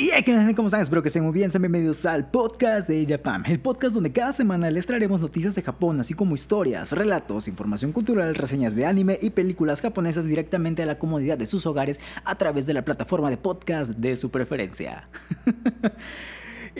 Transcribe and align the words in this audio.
Y 0.00 0.10
que 0.22 0.54
¿cómo 0.54 0.68
están? 0.68 0.80
Espero 0.80 1.02
que 1.02 1.08
estén 1.08 1.24
muy 1.24 1.32
bien. 1.32 1.50
Sean 1.50 1.60
bienvenidos 1.60 2.06
al 2.06 2.30
podcast 2.30 2.88
de 2.88 3.04
Japan, 3.04 3.42
el 3.46 3.58
podcast 3.58 3.94
donde 3.94 4.12
cada 4.12 4.32
semana 4.32 4.70
les 4.70 4.86
traeremos 4.86 5.20
noticias 5.20 5.56
de 5.56 5.62
Japón, 5.62 5.98
así 5.98 6.14
como 6.14 6.36
historias, 6.36 6.92
relatos, 6.92 7.48
información 7.48 7.90
cultural, 7.90 8.36
reseñas 8.36 8.76
de 8.76 8.86
anime 8.86 9.18
y 9.20 9.30
películas 9.30 9.80
japonesas 9.80 10.24
directamente 10.24 10.84
a 10.84 10.86
la 10.86 11.00
comodidad 11.00 11.36
de 11.36 11.48
sus 11.48 11.66
hogares 11.66 11.98
a 12.24 12.36
través 12.36 12.64
de 12.66 12.74
la 12.74 12.84
plataforma 12.84 13.28
de 13.28 13.38
podcast 13.38 13.90
de 13.90 14.14
su 14.14 14.30
preferencia. 14.30 15.08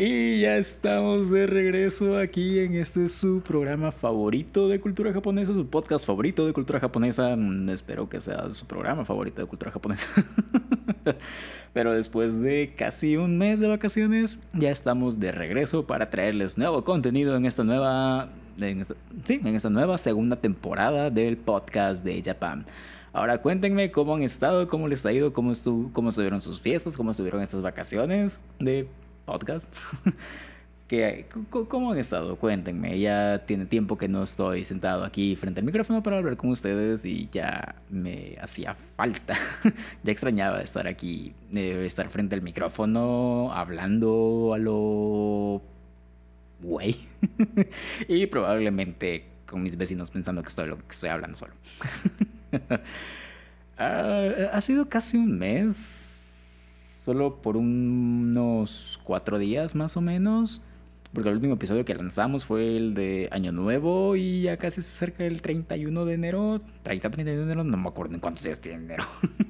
Y 0.00 0.42
ya 0.42 0.56
estamos 0.58 1.28
de 1.28 1.48
regreso 1.48 2.18
aquí 2.18 2.60
en 2.60 2.76
este 2.76 3.08
su 3.08 3.40
programa 3.40 3.90
favorito 3.90 4.68
de 4.68 4.78
cultura 4.80 5.12
japonesa, 5.12 5.54
su 5.54 5.66
podcast 5.66 6.06
favorito 6.06 6.46
de 6.46 6.52
cultura 6.52 6.78
japonesa. 6.78 7.34
Mm, 7.34 7.68
espero 7.70 8.08
que 8.08 8.20
sea 8.20 8.48
su 8.52 8.64
programa 8.64 9.04
favorito 9.04 9.42
de 9.42 9.48
cultura 9.48 9.72
japonesa. 9.72 10.06
Pero 11.72 11.92
después 11.92 12.40
de 12.40 12.74
casi 12.76 13.16
un 13.16 13.38
mes 13.38 13.60
de 13.60 13.68
vacaciones, 13.68 14.38
ya 14.52 14.70
estamos 14.70 15.20
de 15.20 15.32
regreso 15.32 15.86
para 15.86 16.10
traerles 16.10 16.58
nuevo 16.58 16.84
contenido 16.84 17.36
en 17.36 17.46
esta 17.46 17.64
nueva, 17.64 18.30
sí, 19.24 19.40
en 19.44 19.54
esta 19.54 19.70
nueva 19.70 19.98
segunda 19.98 20.36
temporada 20.36 21.10
del 21.10 21.36
podcast 21.36 22.04
de 22.04 22.22
Japan. 22.24 22.64
Ahora 23.12 23.38
cuéntenme 23.38 23.90
cómo 23.90 24.14
han 24.14 24.22
estado, 24.22 24.68
cómo 24.68 24.88
les 24.88 25.04
ha 25.06 25.12
ido, 25.12 25.32
cómo, 25.32 25.52
estuvo, 25.52 25.92
cómo 25.92 26.10
estuvieron 26.10 26.40
sus 26.40 26.60
fiestas, 26.60 26.96
cómo 26.96 27.10
estuvieron 27.10 27.42
estas 27.42 27.62
vacaciones 27.62 28.40
de 28.58 28.88
podcast. 29.24 29.68
¿Cómo 31.68 31.92
han 31.92 31.98
estado? 31.98 32.36
Cuéntenme. 32.36 32.98
Ya 32.98 33.44
tiene 33.44 33.66
tiempo 33.66 33.98
que 33.98 34.08
no 34.08 34.22
estoy 34.22 34.64
sentado 34.64 35.04
aquí 35.04 35.36
frente 35.36 35.60
al 35.60 35.66
micrófono 35.66 36.02
para 36.02 36.16
hablar 36.16 36.38
con 36.38 36.48
ustedes 36.48 37.04
y 37.04 37.28
ya 37.30 37.74
me 37.90 38.36
hacía 38.40 38.74
falta. 38.96 39.34
ya 40.02 40.12
extrañaba 40.12 40.62
estar 40.62 40.86
aquí, 40.86 41.34
eh, 41.52 41.82
estar 41.84 42.08
frente 42.08 42.34
al 42.34 42.42
micrófono, 42.42 43.52
hablando 43.52 44.52
a 44.54 44.58
lo... 44.58 45.60
Güey. 46.62 46.96
y 48.08 48.26
probablemente 48.26 49.26
con 49.46 49.62
mis 49.62 49.76
vecinos 49.76 50.10
pensando 50.10 50.42
que 50.42 50.48
estoy, 50.48 50.68
lo 50.68 50.78
que 50.78 50.84
estoy 50.88 51.10
hablando 51.10 51.36
solo. 51.36 51.52
Ah, 53.80 54.50
ha 54.52 54.60
sido 54.60 54.88
casi 54.88 55.16
un 55.18 55.38
mes 55.38 56.08
solo 57.04 57.40
por 57.40 57.56
unos 57.56 58.98
cuatro 59.04 59.38
días 59.38 59.76
más 59.76 59.96
o 59.96 60.00
menos. 60.00 60.64
Porque 61.12 61.30
el 61.30 61.36
último 61.36 61.54
episodio 61.54 61.84
que 61.84 61.94
lanzamos 61.94 62.44
fue 62.44 62.76
el 62.76 62.94
de 62.94 63.28
Año 63.32 63.50
Nuevo 63.50 64.14
y 64.14 64.42
ya 64.42 64.56
casi 64.58 64.82
cerca 64.82 65.24
del 65.24 65.40
31 65.40 66.04
de 66.04 66.14
enero. 66.14 66.60
30, 66.82 67.10
31 67.10 67.38
de 67.38 67.44
enero, 67.44 67.64
no 67.64 67.76
me 67.76 67.88
acuerdo 67.88 68.14
en 68.14 68.20
cuántos 68.20 68.44
días 68.44 68.60
tiene 68.60 68.84
enero. 68.84 69.04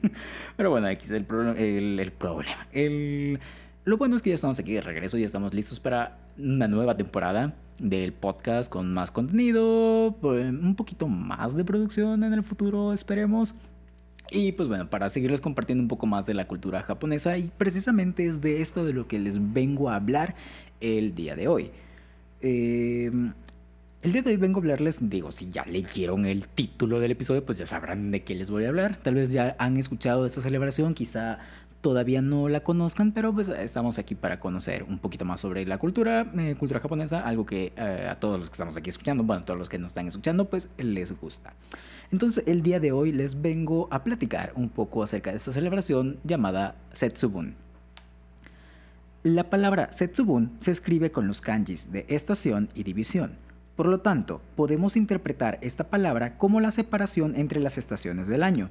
Pero 0.56 0.70
bueno, 0.70 0.86
aquí 0.86 1.04
es 1.06 1.10
el, 1.10 1.26
el, 1.56 1.98
el 1.98 2.12
problema. 2.12 2.68
El, 2.72 3.40
lo 3.84 3.96
bueno 3.96 4.16
es 4.16 4.22
que 4.22 4.30
ya 4.30 4.34
estamos 4.34 4.58
aquí 4.58 4.74
de 4.74 4.82
regreso 4.82 5.18
y 5.18 5.24
estamos 5.24 5.52
listos 5.52 5.80
para 5.80 6.18
una 6.38 6.68
nueva 6.68 6.96
temporada 6.96 7.54
del 7.78 8.12
podcast 8.12 8.70
con 8.70 8.92
más 8.92 9.10
contenido, 9.10 10.16
pues, 10.20 10.48
un 10.50 10.74
poquito 10.76 11.08
más 11.08 11.56
de 11.56 11.64
producción 11.64 12.22
en 12.22 12.32
el 12.32 12.42
futuro, 12.42 12.92
esperemos. 12.92 13.54
Y 14.30 14.52
pues 14.52 14.68
bueno, 14.68 14.90
para 14.90 15.08
seguirles 15.08 15.40
compartiendo 15.40 15.82
un 15.82 15.88
poco 15.88 16.06
más 16.06 16.26
de 16.26 16.34
la 16.34 16.46
cultura 16.46 16.82
japonesa 16.82 17.38
y 17.38 17.50
precisamente 17.56 18.26
es 18.26 18.40
de 18.40 18.60
esto 18.60 18.84
de 18.84 18.92
lo 18.92 19.08
que 19.08 19.18
les 19.18 19.52
vengo 19.52 19.88
a 19.88 19.96
hablar 19.96 20.34
el 20.80 21.14
día 21.14 21.34
de 21.34 21.48
hoy. 21.48 21.70
Em, 22.40 23.32
el 24.02 24.12
día 24.12 24.22
de 24.22 24.30
hoy 24.30 24.36
vengo 24.36 24.58
a 24.58 24.62
hablarles, 24.62 25.08
digo, 25.08 25.32
si 25.32 25.50
ya 25.50 25.64
leyeron 25.64 26.26
el 26.26 26.46
título 26.46 27.00
del 27.00 27.12
episodio, 27.12 27.44
pues 27.44 27.58
ya 27.58 27.66
sabrán 27.66 28.10
de 28.10 28.22
qué 28.22 28.34
les 28.34 28.50
voy 28.50 28.64
a 28.64 28.68
hablar. 28.68 28.96
Tal 28.96 29.14
vez 29.14 29.32
ya 29.32 29.56
han 29.58 29.76
escuchado 29.76 30.26
esta 30.26 30.40
celebración, 30.40 30.94
quizá 30.94 31.38
todavía 31.80 32.22
no 32.22 32.48
la 32.48 32.60
conozcan, 32.60 33.12
pero 33.12 33.32
pues 33.32 33.48
estamos 33.48 33.98
aquí 33.98 34.14
para 34.14 34.40
conocer 34.40 34.82
un 34.82 34.98
poquito 34.98 35.24
más 35.24 35.40
sobre 35.40 35.64
la 35.66 35.78
cultura, 35.78 36.30
eh, 36.36 36.56
cultura 36.58 36.80
japonesa, 36.80 37.20
algo 37.20 37.46
que 37.46 37.72
eh, 37.76 38.08
a 38.10 38.18
todos 38.18 38.38
los 38.38 38.50
que 38.50 38.54
estamos 38.54 38.76
aquí 38.76 38.90
escuchando, 38.90 39.22
bueno, 39.24 39.44
todos 39.44 39.58
los 39.58 39.68
que 39.68 39.78
nos 39.78 39.90
están 39.92 40.08
escuchando, 40.08 40.46
pues 40.46 40.70
les 40.76 41.18
gusta. 41.20 41.54
Entonces 42.10 42.44
el 42.46 42.62
día 42.62 42.80
de 42.80 42.92
hoy 42.92 43.12
les 43.12 43.40
vengo 43.40 43.88
a 43.90 44.02
platicar 44.02 44.52
un 44.54 44.68
poco 44.68 45.02
acerca 45.02 45.30
de 45.30 45.38
esta 45.38 45.52
celebración 45.52 46.18
llamada 46.24 46.74
Setsubun. 46.92 47.54
La 49.22 49.50
palabra 49.50 49.92
Setsubun 49.92 50.52
se 50.60 50.70
escribe 50.70 51.10
con 51.10 51.26
los 51.26 51.40
kanjis 51.40 51.92
de 51.92 52.06
estación 52.08 52.68
y 52.74 52.82
división. 52.84 53.47
Por 53.78 53.86
lo 53.86 54.00
tanto, 54.00 54.40
podemos 54.56 54.96
interpretar 54.96 55.60
esta 55.62 55.84
palabra 55.84 56.36
como 56.36 56.58
la 56.58 56.72
separación 56.72 57.36
entre 57.36 57.60
las 57.60 57.78
estaciones 57.78 58.26
del 58.26 58.42
año. 58.42 58.70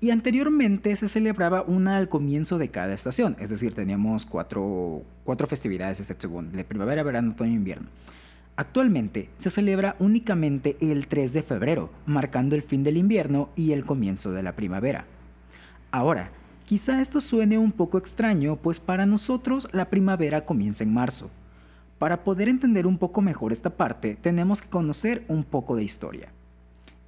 Y 0.00 0.08
anteriormente 0.08 0.96
se 0.96 1.10
celebraba 1.10 1.60
una 1.60 1.98
al 1.98 2.08
comienzo 2.08 2.56
de 2.56 2.70
cada 2.70 2.94
estación, 2.94 3.36
es 3.38 3.50
decir, 3.50 3.74
teníamos 3.74 4.24
cuatro, 4.24 5.02
cuatro 5.24 5.46
festividades 5.46 5.98
de 5.98 6.04
Setsubun, 6.04 6.52
de 6.52 6.64
primavera, 6.64 7.02
verano, 7.02 7.32
otoño 7.32 7.50
e 7.50 7.56
invierno. 7.56 7.88
Actualmente 8.56 9.28
se 9.36 9.50
celebra 9.50 9.94
únicamente 9.98 10.78
el 10.80 11.06
3 11.06 11.34
de 11.34 11.42
febrero, 11.42 11.90
marcando 12.06 12.56
el 12.56 12.62
fin 12.62 12.82
del 12.82 12.96
invierno 12.96 13.50
y 13.56 13.72
el 13.72 13.84
comienzo 13.84 14.32
de 14.32 14.42
la 14.42 14.56
primavera. 14.56 15.04
Ahora, 15.90 16.30
quizá 16.64 17.02
esto 17.02 17.20
suene 17.20 17.58
un 17.58 17.72
poco 17.72 17.98
extraño, 17.98 18.56
pues 18.56 18.80
para 18.80 19.04
nosotros 19.04 19.68
la 19.72 19.90
primavera 19.90 20.46
comienza 20.46 20.82
en 20.82 20.94
marzo. 20.94 21.30
Para 21.98 22.24
poder 22.24 22.48
entender 22.48 22.86
un 22.86 22.98
poco 22.98 23.22
mejor 23.22 23.52
esta 23.52 23.70
parte, 23.70 24.18
tenemos 24.20 24.60
que 24.60 24.68
conocer 24.68 25.24
un 25.28 25.44
poco 25.44 25.76
de 25.76 25.84
historia. 25.84 26.28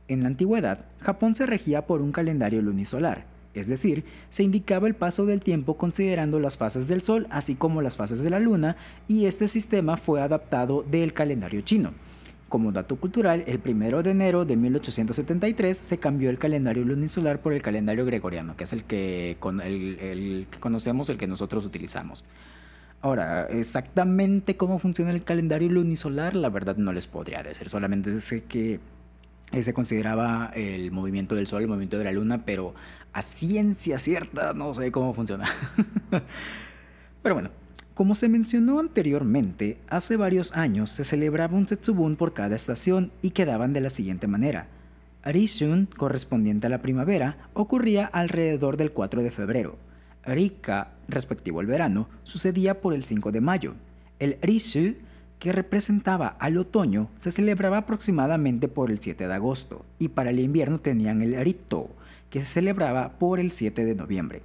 En 0.08 0.22
la 0.22 0.28
antigüedad, 0.28 0.86
Japón 1.00 1.34
se 1.34 1.44
regía 1.44 1.86
por 1.86 2.00
un 2.00 2.10
calendario 2.10 2.62
lunisolar, 2.62 3.26
es 3.52 3.66
decir, 3.66 4.04
se 4.30 4.44
indicaba 4.44 4.88
el 4.88 4.94
paso 4.94 5.26
del 5.26 5.40
tiempo 5.40 5.76
considerando 5.76 6.40
las 6.40 6.56
fases 6.56 6.88
del 6.88 7.02
Sol 7.02 7.26
así 7.28 7.54
como 7.54 7.82
las 7.82 7.98
fases 7.98 8.22
de 8.22 8.30
la 8.30 8.38
Luna 8.38 8.76
y 9.08 9.26
este 9.26 9.48
sistema 9.48 9.98
fue 9.98 10.22
adaptado 10.22 10.82
del 10.82 11.12
calendario 11.12 11.60
chino. 11.60 11.92
Como 12.48 12.72
dato 12.72 12.96
cultural, 12.96 13.44
el 13.46 13.60
1 13.62 14.02
de 14.02 14.10
enero 14.10 14.46
de 14.46 14.56
1873 14.56 15.76
se 15.76 15.98
cambió 15.98 16.30
el 16.30 16.38
calendario 16.38 16.82
lunisolar 16.82 17.40
por 17.40 17.52
el 17.52 17.60
calendario 17.60 18.06
gregoriano, 18.06 18.56
que 18.56 18.64
es 18.64 18.72
el 18.72 18.84
que, 18.84 19.32
el 19.32 20.46
que 20.50 20.58
conocemos, 20.58 21.10
el 21.10 21.18
que 21.18 21.26
nosotros 21.26 21.66
utilizamos. 21.66 22.24
Ahora, 23.00 23.46
exactamente 23.46 24.56
cómo 24.56 24.78
funciona 24.78 25.10
el 25.12 25.22
calendario 25.22 25.68
lunisolar, 25.68 26.34
la 26.34 26.48
verdad 26.48 26.76
no 26.76 26.92
les 26.92 27.06
podría 27.06 27.42
decir, 27.42 27.68
solamente 27.68 28.20
sé 28.20 28.42
que 28.44 28.80
eh, 29.52 29.62
se 29.62 29.72
consideraba 29.72 30.50
el 30.54 30.90
movimiento 30.90 31.36
del 31.36 31.46
Sol, 31.46 31.62
el 31.62 31.68
movimiento 31.68 31.96
de 31.98 32.04
la 32.04 32.12
Luna, 32.12 32.44
pero 32.44 32.74
a 33.12 33.22
ciencia 33.22 33.98
cierta 33.98 34.52
no 34.52 34.74
sé 34.74 34.90
cómo 34.90 35.14
funciona. 35.14 35.46
pero 37.22 37.34
bueno, 37.36 37.50
como 37.94 38.14
se 38.14 38.28
mencionó 38.28 38.78
anteriormente, 38.80 39.78
hace 39.88 40.16
varios 40.16 40.56
años 40.56 40.90
se 40.90 41.04
celebraba 41.04 41.56
un 41.56 41.66
Setsubun 41.66 42.16
por 42.16 42.32
cada 42.32 42.56
estación 42.56 43.12
y 43.22 43.30
quedaban 43.30 43.72
de 43.72 43.80
la 43.80 43.90
siguiente 43.90 44.26
manera. 44.26 44.66
Arishun, 45.22 45.86
correspondiente 45.96 46.66
a 46.66 46.70
la 46.70 46.82
primavera, 46.82 47.36
ocurría 47.54 48.06
alrededor 48.06 48.76
del 48.76 48.92
4 48.92 49.22
de 49.22 49.30
febrero. 49.30 49.78
Rika, 50.24 50.92
respectivo 51.08 51.60
al 51.60 51.66
verano, 51.66 52.08
sucedía 52.24 52.80
por 52.80 52.94
el 52.94 53.04
5 53.04 53.32
de 53.32 53.40
mayo. 53.40 53.74
El 54.18 54.38
Rishu 54.42 54.94
que 55.38 55.52
representaba 55.52 56.28
al 56.28 56.58
otoño, 56.58 57.08
se 57.18 57.30
celebraba 57.30 57.78
aproximadamente 57.78 58.68
por 58.68 58.90
el 58.90 58.98
7 58.98 59.28
de 59.28 59.34
agosto, 59.34 59.84
y 59.98 60.08
para 60.08 60.30
el 60.30 60.40
invierno 60.40 60.78
tenían 60.80 61.22
el 61.22 61.36
Rito, 61.44 61.88
que 62.30 62.40
se 62.40 62.46
celebraba 62.46 63.10
por 63.18 63.38
el 63.38 63.52
7 63.52 63.84
de 63.84 63.94
noviembre. 63.94 64.42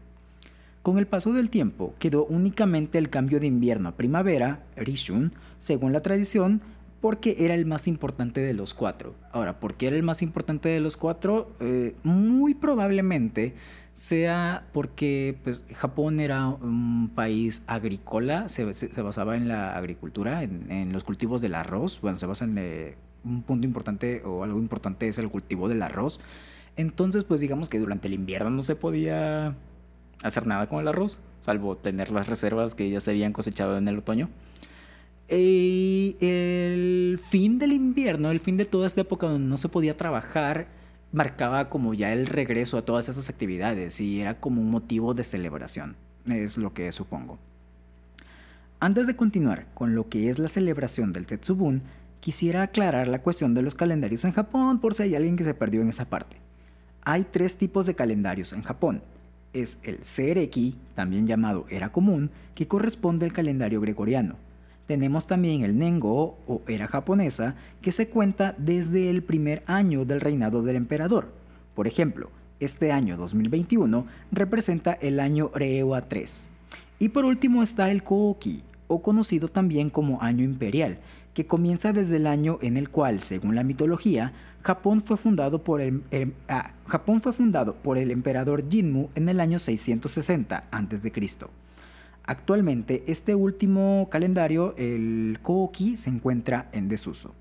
Con 0.83 0.97
el 0.97 1.07
paso 1.07 1.33
del 1.33 1.49
tiempo 1.49 1.95
quedó 1.97 2.25
únicamente 2.25 2.97
el 2.97 3.09
cambio 3.09 3.39
de 3.39 3.47
invierno 3.47 3.89
a 3.89 3.93
primavera, 3.93 4.63
Rishun, 4.75 5.33
según 5.57 5.93
la 5.93 6.01
tradición, 6.01 6.61
porque 7.03 7.35
era 7.37 7.53
el 7.53 7.65
más 7.65 7.89
importante 7.89 8.39
de 8.39 8.53
los 8.53 8.73
cuatro. 8.73 9.13
Ahora, 9.33 9.59
¿por 9.59 9.73
qué 9.73 9.87
era 9.87 9.97
el 9.97 10.03
más 10.03 10.21
importante 10.21 10.69
de 10.69 10.79
los 10.79 10.95
cuatro? 10.95 11.51
Eh, 11.59 11.95
muy 12.03 12.53
probablemente 12.53 13.55
sea 13.91 14.67
porque 14.71 15.37
pues, 15.43 15.65
Japón 15.73 16.21
era 16.21 16.47
un 16.47 17.11
país 17.13 17.61
agrícola, 17.67 18.47
se, 18.47 18.63
basaba 19.01 19.35
en 19.35 19.49
la 19.49 19.75
agricultura, 19.75 20.43
en, 20.43 20.93
los 20.93 21.03
cultivos 21.03 21.41
del 21.41 21.55
arroz, 21.55 21.99
bueno, 21.99 22.17
se 22.17 22.25
basa 22.25 22.45
en 22.45 22.57
eh, 22.57 22.95
un 23.25 23.41
punto 23.41 23.67
importante 23.67 24.21
o 24.23 24.45
algo 24.45 24.57
importante 24.57 25.09
es 25.09 25.17
el 25.17 25.27
cultivo 25.27 25.67
del 25.67 25.81
arroz. 25.81 26.21
Entonces, 26.77 27.25
pues 27.25 27.41
digamos 27.41 27.67
que 27.67 27.79
durante 27.79 28.07
el 28.07 28.13
invierno 28.13 28.49
no 28.49 28.63
se 28.63 28.77
podía 28.77 29.57
hacer 30.23 30.47
nada 30.47 30.67
con 30.67 30.79
el 30.79 30.87
arroz, 30.87 31.19
salvo 31.41 31.75
tener 31.75 32.11
las 32.11 32.27
reservas 32.27 32.75
que 32.75 32.89
ya 32.89 33.01
se 33.01 33.11
habían 33.11 33.33
cosechado 33.33 33.77
en 33.77 33.89
el 33.89 33.97
otoño. 33.97 34.29
Y 35.29 36.15
el 36.19 37.19
fin 37.23 37.57
del 37.57 37.71
invierno, 37.73 38.29
el 38.29 38.39
fin 38.39 38.57
de 38.57 38.65
toda 38.65 38.87
esta 38.87 39.01
época 39.01 39.27
donde 39.27 39.47
no 39.47 39.57
se 39.57 39.69
podía 39.69 39.97
trabajar, 39.97 40.67
marcaba 41.11 41.69
como 41.69 41.93
ya 41.93 42.11
el 42.11 42.25
regreso 42.25 42.77
a 42.77 42.85
todas 42.85 43.07
esas 43.07 43.29
actividades 43.29 44.01
y 44.01 44.19
era 44.19 44.39
como 44.39 44.61
un 44.61 44.69
motivo 44.71 45.13
de 45.13 45.23
celebración, 45.23 45.95
es 46.27 46.57
lo 46.57 46.73
que 46.73 46.91
supongo. 46.91 47.37
Antes 48.79 49.07
de 49.07 49.15
continuar 49.15 49.67
con 49.73 49.95
lo 49.95 50.09
que 50.09 50.29
es 50.29 50.39
la 50.39 50.49
celebración 50.49 51.13
del 51.13 51.25
Setsubun, 51.25 51.83
quisiera 52.19 52.63
aclarar 52.63 53.07
la 53.07 53.21
cuestión 53.21 53.53
de 53.53 53.61
los 53.61 53.75
calendarios 53.75 54.25
en 54.25 54.33
Japón 54.33 54.79
por 54.79 54.93
si 54.93 55.03
hay 55.03 55.15
alguien 55.15 55.37
que 55.37 55.43
se 55.43 55.53
perdió 55.53 55.81
en 55.81 55.89
esa 55.89 56.05
parte. 56.05 56.37
Hay 57.05 57.25
tres 57.25 57.57
tipos 57.57 57.85
de 57.85 57.95
calendarios 57.95 58.51
en 58.53 58.63
Japón. 58.63 59.01
es 59.53 59.77
el 59.83 60.03
Sereki, 60.03 60.75
también 60.95 61.27
llamado 61.27 61.65
Era 61.69 61.91
Común, 61.91 62.31
que 62.55 62.67
corresponde 62.67 63.25
al 63.25 63.33
calendario 63.33 63.79
gregoriano. 63.81 64.35
Tenemos 64.93 65.25
también 65.25 65.63
el 65.63 65.79
Nengo 65.79 66.37
o 66.45 66.61
Era 66.67 66.87
japonesa, 66.87 67.55
que 67.81 67.91
se 67.91 68.09
cuenta 68.09 68.53
desde 68.59 69.09
el 69.09 69.23
primer 69.23 69.63
año 69.65 70.05
del 70.05 70.21
reinado 70.21 70.61
del 70.61 70.75
emperador. 70.75 71.33
Por 71.73 71.87
ejemplo, 71.87 72.29
este 72.59 72.91
año 72.91 73.17
2021 73.17 74.05
representa 74.31 74.93
el 74.93 75.19
año 75.19 75.49
Reiwa 75.55 76.01
3. 76.01 76.51
Y 76.99 77.09
por 77.09 77.25
último 77.25 77.63
está 77.63 77.89
el 77.89 78.03
Kooki, 78.03 78.61
o 78.87 79.01
conocido 79.01 79.47
también 79.47 79.89
como 79.89 80.21
año 80.21 80.43
imperial, 80.43 80.99
que 81.33 81.47
comienza 81.47 81.91
desde 81.91 82.17
el 82.17 82.27
año 82.27 82.59
en 82.61 82.77
el 82.77 82.89
cual, 82.89 83.21
según 83.21 83.55
la 83.55 83.63
mitología, 83.63 84.31
Japón 84.61 85.01
fue 85.03 85.17
fundado 85.17 85.63
por 85.63 85.81
el, 85.81 86.03
ah, 86.49 86.73
Japón 86.85 87.19
fue 87.19 87.33
fundado 87.33 87.73
por 87.73 87.97
el 87.97 88.11
emperador 88.11 88.69
Jinmu 88.69 89.09
en 89.15 89.27
el 89.27 89.39
año 89.39 89.57
660 89.57 90.65
a.C. 90.69 91.11
Actualmente, 92.25 93.03
este 93.07 93.35
último 93.35 94.07
calendario, 94.09 94.75
el 94.77 95.39
Kooki, 95.41 95.97
se 95.97 96.09
encuentra 96.09 96.69
en 96.71 96.87
desuso. 96.87 97.33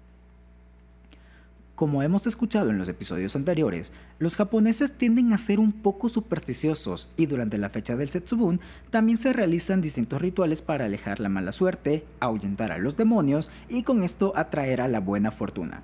Como 1.76 2.02
hemos 2.02 2.26
escuchado 2.26 2.70
en 2.70 2.78
los 2.78 2.88
episodios 2.88 3.34
anteriores, 3.34 3.92
los 4.18 4.36
japoneses 4.36 4.92
tienden 4.92 5.32
a 5.32 5.38
ser 5.38 5.58
un 5.58 5.72
poco 5.72 6.08
supersticiosos 6.08 7.08
y 7.16 7.26
durante 7.26 7.58
la 7.58 7.70
fecha 7.70 7.96
del 7.96 8.10
Setsubun 8.10 8.60
también 8.90 9.18
se 9.18 9.32
realizan 9.32 9.80
distintos 9.80 10.20
rituales 10.20 10.62
para 10.62 10.84
alejar 10.84 11.18
la 11.18 11.28
mala 11.28 11.52
suerte, 11.52 12.04
ahuyentar 12.20 12.72
a 12.72 12.78
los 12.78 12.96
demonios 12.96 13.50
y 13.68 13.84
con 13.84 14.02
esto 14.02 14.32
atraer 14.36 14.80
a 14.80 14.88
la 14.88 15.00
buena 15.00 15.30
fortuna. 15.30 15.82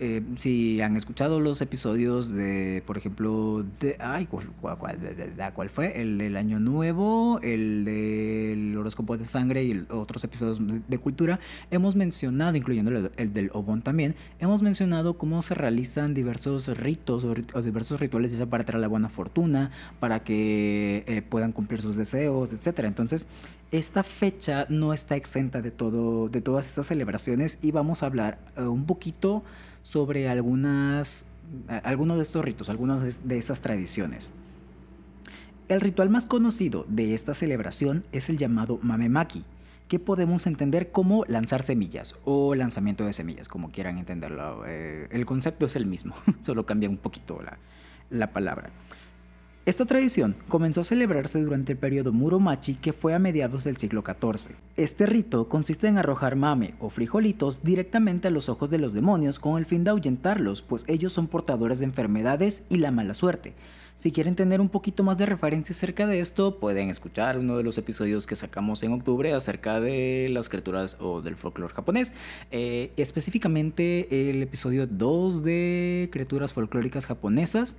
Eh, 0.00 0.22
si 0.36 0.80
han 0.80 0.96
escuchado 0.96 1.40
los 1.40 1.60
episodios 1.60 2.30
de, 2.32 2.84
por 2.86 2.96
ejemplo, 2.96 3.64
de, 3.80 3.96
ay, 3.98 4.26
¿cuál, 4.26 4.46
cuál, 4.60 5.68
fue? 5.70 6.00
El 6.00 6.18
del 6.18 6.36
Año 6.36 6.60
Nuevo, 6.60 7.40
el 7.42 7.84
del 7.84 8.76
horóscopo 8.78 9.16
de 9.16 9.24
sangre 9.24 9.64
y 9.64 9.84
otros 9.90 10.22
episodios 10.22 10.60
de, 10.88 10.98
cultura, 10.98 11.40
hemos 11.72 11.96
mencionado, 11.96 12.56
incluyendo 12.56 13.10
el, 13.16 13.34
del 13.34 13.50
Obon 13.52 13.82
también, 13.82 14.14
hemos 14.38 14.62
mencionado 14.62 15.18
cómo 15.18 15.42
se 15.42 15.54
realizan 15.54 16.14
diversos 16.14 16.68
ritos 16.78 17.24
o, 17.24 17.34
diversos 17.60 17.98
rituales, 17.98 18.38
ya 18.38 18.46
para 18.46 18.62
traer 18.64 18.80
la 18.80 18.88
buena 18.88 19.08
fortuna, 19.08 19.72
para 19.98 20.22
que 20.22 21.02
eh, 21.08 21.22
puedan 21.22 21.50
cumplir 21.50 21.82
sus 21.82 21.96
deseos, 21.96 22.52
etc. 22.52 22.84
Entonces, 22.84 23.26
esta 23.72 24.04
fecha 24.04 24.64
no 24.68 24.92
está 24.92 25.16
exenta 25.16 25.60
de, 25.60 25.72
todo, 25.72 26.28
de 26.28 26.40
todas 26.40 26.68
estas 26.68 26.86
celebraciones 26.86 27.58
y 27.62 27.72
vamos 27.72 28.04
a 28.04 28.06
hablar 28.06 28.38
eh, 28.56 28.62
un 28.62 28.86
poquito 28.86 29.42
sobre 29.82 30.28
algunos 30.28 31.14
de 31.68 32.22
estos 32.22 32.44
ritos, 32.44 32.68
algunas 32.68 33.26
de 33.26 33.38
esas 33.38 33.60
tradiciones. 33.60 34.32
El 35.68 35.80
ritual 35.80 36.08
más 36.08 36.24
conocido 36.24 36.86
de 36.88 37.14
esta 37.14 37.34
celebración 37.34 38.04
es 38.12 38.30
el 38.30 38.38
llamado 38.38 38.78
Mamemaki, 38.82 39.44
que 39.88 39.98
podemos 39.98 40.46
entender 40.46 40.92
como 40.92 41.24
lanzar 41.26 41.62
semillas 41.62 42.16
o 42.24 42.54
lanzamiento 42.54 43.04
de 43.04 43.12
semillas, 43.12 43.48
como 43.48 43.70
quieran 43.70 43.98
entenderlo. 43.98 44.64
Eh, 44.66 45.08
el 45.10 45.26
concepto 45.26 45.66
es 45.66 45.76
el 45.76 45.86
mismo, 45.86 46.14
solo 46.42 46.64
cambia 46.64 46.88
un 46.88 46.98
poquito 46.98 47.42
la, 47.42 47.58
la 48.10 48.32
palabra. 48.32 48.70
Esta 49.68 49.84
tradición 49.84 50.34
comenzó 50.48 50.80
a 50.80 50.84
celebrarse 50.84 51.42
durante 51.42 51.72
el 51.72 51.78
periodo 51.78 52.10
Muromachi 52.10 52.76
que 52.76 52.94
fue 52.94 53.12
a 53.12 53.18
mediados 53.18 53.64
del 53.64 53.76
siglo 53.76 54.02
XIV. 54.02 54.56
Este 54.78 55.04
rito 55.04 55.50
consiste 55.50 55.88
en 55.88 55.98
arrojar 55.98 56.36
mame 56.36 56.72
o 56.80 56.88
frijolitos 56.88 57.62
directamente 57.62 58.28
a 58.28 58.30
los 58.30 58.48
ojos 58.48 58.70
de 58.70 58.78
los 58.78 58.94
demonios 58.94 59.38
con 59.38 59.58
el 59.58 59.66
fin 59.66 59.84
de 59.84 59.90
ahuyentarlos, 59.90 60.62
pues 60.62 60.86
ellos 60.88 61.12
son 61.12 61.26
portadores 61.26 61.80
de 61.80 61.84
enfermedades 61.84 62.62
y 62.70 62.78
la 62.78 62.90
mala 62.90 63.12
suerte. 63.12 63.52
Si 63.94 64.10
quieren 64.10 64.36
tener 64.36 64.62
un 64.62 64.70
poquito 64.70 65.02
más 65.02 65.18
de 65.18 65.26
referencia 65.26 65.74
acerca 65.74 66.06
de 66.06 66.20
esto, 66.20 66.60
pueden 66.60 66.88
escuchar 66.88 67.36
uno 67.38 67.58
de 67.58 67.62
los 67.62 67.76
episodios 67.76 68.26
que 68.26 68.36
sacamos 68.36 68.82
en 68.84 68.94
octubre 68.94 69.34
acerca 69.34 69.80
de 69.80 70.28
las 70.30 70.48
criaturas 70.48 70.96
o 70.98 71.20
del 71.20 71.36
folclore 71.36 71.74
japonés. 71.74 72.14
Eh, 72.50 72.92
específicamente 72.96 74.30
el 74.30 74.42
episodio 74.42 74.86
2 74.86 75.42
de 75.42 76.08
criaturas 76.10 76.54
folclóricas 76.54 77.04
japonesas 77.04 77.76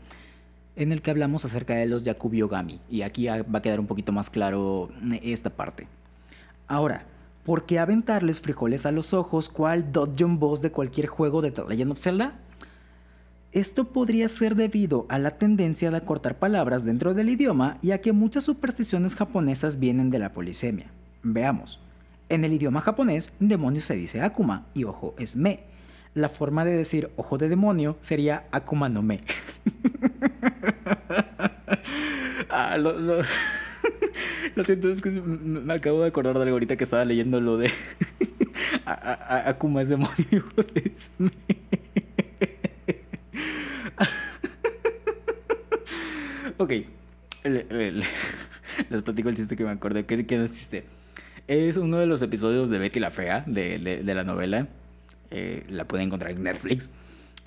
en 0.80 0.94
el 0.94 1.02
que 1.02 1.12
hablamos 1.12 1.44
acerca 1.44 1.76
de 1.76 1.86
los 1.86 2.04
Yakubiogami. 2.04 2.80
Y 2.90 3.02
aquí 3.02 3.28
va 3.28 3.60
a 3.60 3.62
quedar 3.62 3.82
un 3.82 3.88
poquito 3.88 4.14
más 4.14 4.30
claro 4.30 4.90
eh, 5.12 5.20
esta 5.24 5.50
parte. 5.50 5.88
Ahora, 6.68 7.04
¿por 7.44 7.66
qué 7.66 7.80
aventarles 7.80 8.40
frijoles 8.40 8.86
a 8.86 8.92
los 8.92 9.14
ojos 9.14 9.50
cual 9.50 9.92
Dungeon 9.92 10.40
Boss 10.40 10.62
de 10.62 10.72
cualquier 10.72 11.08
juego 11.08 11.42
de 11.42 11.52
The 11.52 11.64
Legend 11.68 11.92
of 11.92 12.00
Zelda? 12.00 12.40
Esto 13.52 13.90
podría 13.90 14.30
ser 14.30 14.56
debido 14.56 15.06
a 15.10 15.20
la 15.20 15.32
tendencia 15.32 15.92
de 15.92 15.98
acortar 15.98 16.40
palabras 16.40 16.86
dentro 16.86 17.14
del 17.14 17.30
idioma 17.30 17.78
y 17.82 17.92
a 17.92 18.00
que 18.00 18.14
muchas 18.14 18.46
supersticiones 18.46 19.16
japonesas 19.16 19.80
vienen 19.80 20.10
de 20.12 20.20
la 20.20 20.32
polisemia. 20.32 20.92
Veamos. 21.24 21.82
En 22.30 22.46
el 22.46 22.54
idioma 22.54 22.80
japonés, 22.80 23.34
demonio 23.40 23.82
se 23.82 23.96
dice 23.96 24.22
Akuma 24.22 24.68
y 24.74 24.86
ojo 24.86 25.14
es 25.18 25.36
me 25.36 25.69
la 26.14 26.30
forma 26.30 26.66
de 26.66 26.72
decir 26.72 27.10
ojo 27.16 27.38
de 27.38 27.50
demonio 27.50 27.98
sería 28.02 28.46
Akuma 28.52 28.90
no 28.90 29.02
Me. 29.02 29.20
ah, 32.50 32.78
lo, 32.82 33.24
siento, 34.64 34.90
es 34.90 35.02
que 35.02 35.10
me 35.10 35.74
acabo 35.74 36.02
de 36.02 36.08
acordar 36.08 36.36
de 36.36 36.44
algo 36.44 36.56
ahorita 36.56 36.78
que 36.78 36.84
estaba 36.84 37.06
leyendo 37.06 37.40
lo 37.40 37.58
de 37.58 37.72
Akuma 38.86 39.82
es 39.82 39.90
demonio. 39.90 40.46
Es 40.76 41.12
me. 41.18 41.32
ok. 46.58 46.74
les 47.44 49.02
platico 49.04 49.30
el 49.30 49.36
chiste 49.36 49.56
que 49.56 49.64
me 49.64 49.72
acordé. 49.72 50.06
¿Qué, 50.06 50.26
qué 50.26 50.46
chiste? 50.48 50.86
Es 51.48 51.78
uno 51.78 51.98
de 51.98 52.06
los 52.06 52.22
episodios 52.22 52.70
de 52.70 52.80
Betty 52.80 53.00
la 53.00 53.12
Fea, 53.12 53.44
de, 53.48 53.80
de 53.80 54.14
la 54.14 54.24
novela 54.24 54.68
eh, 55.32 55.66
la 55.70 55.86
pueden 55.88 56.08
encontrar 56.08 56.32
en 56.32 56.44
Netflix, 56.44 56.90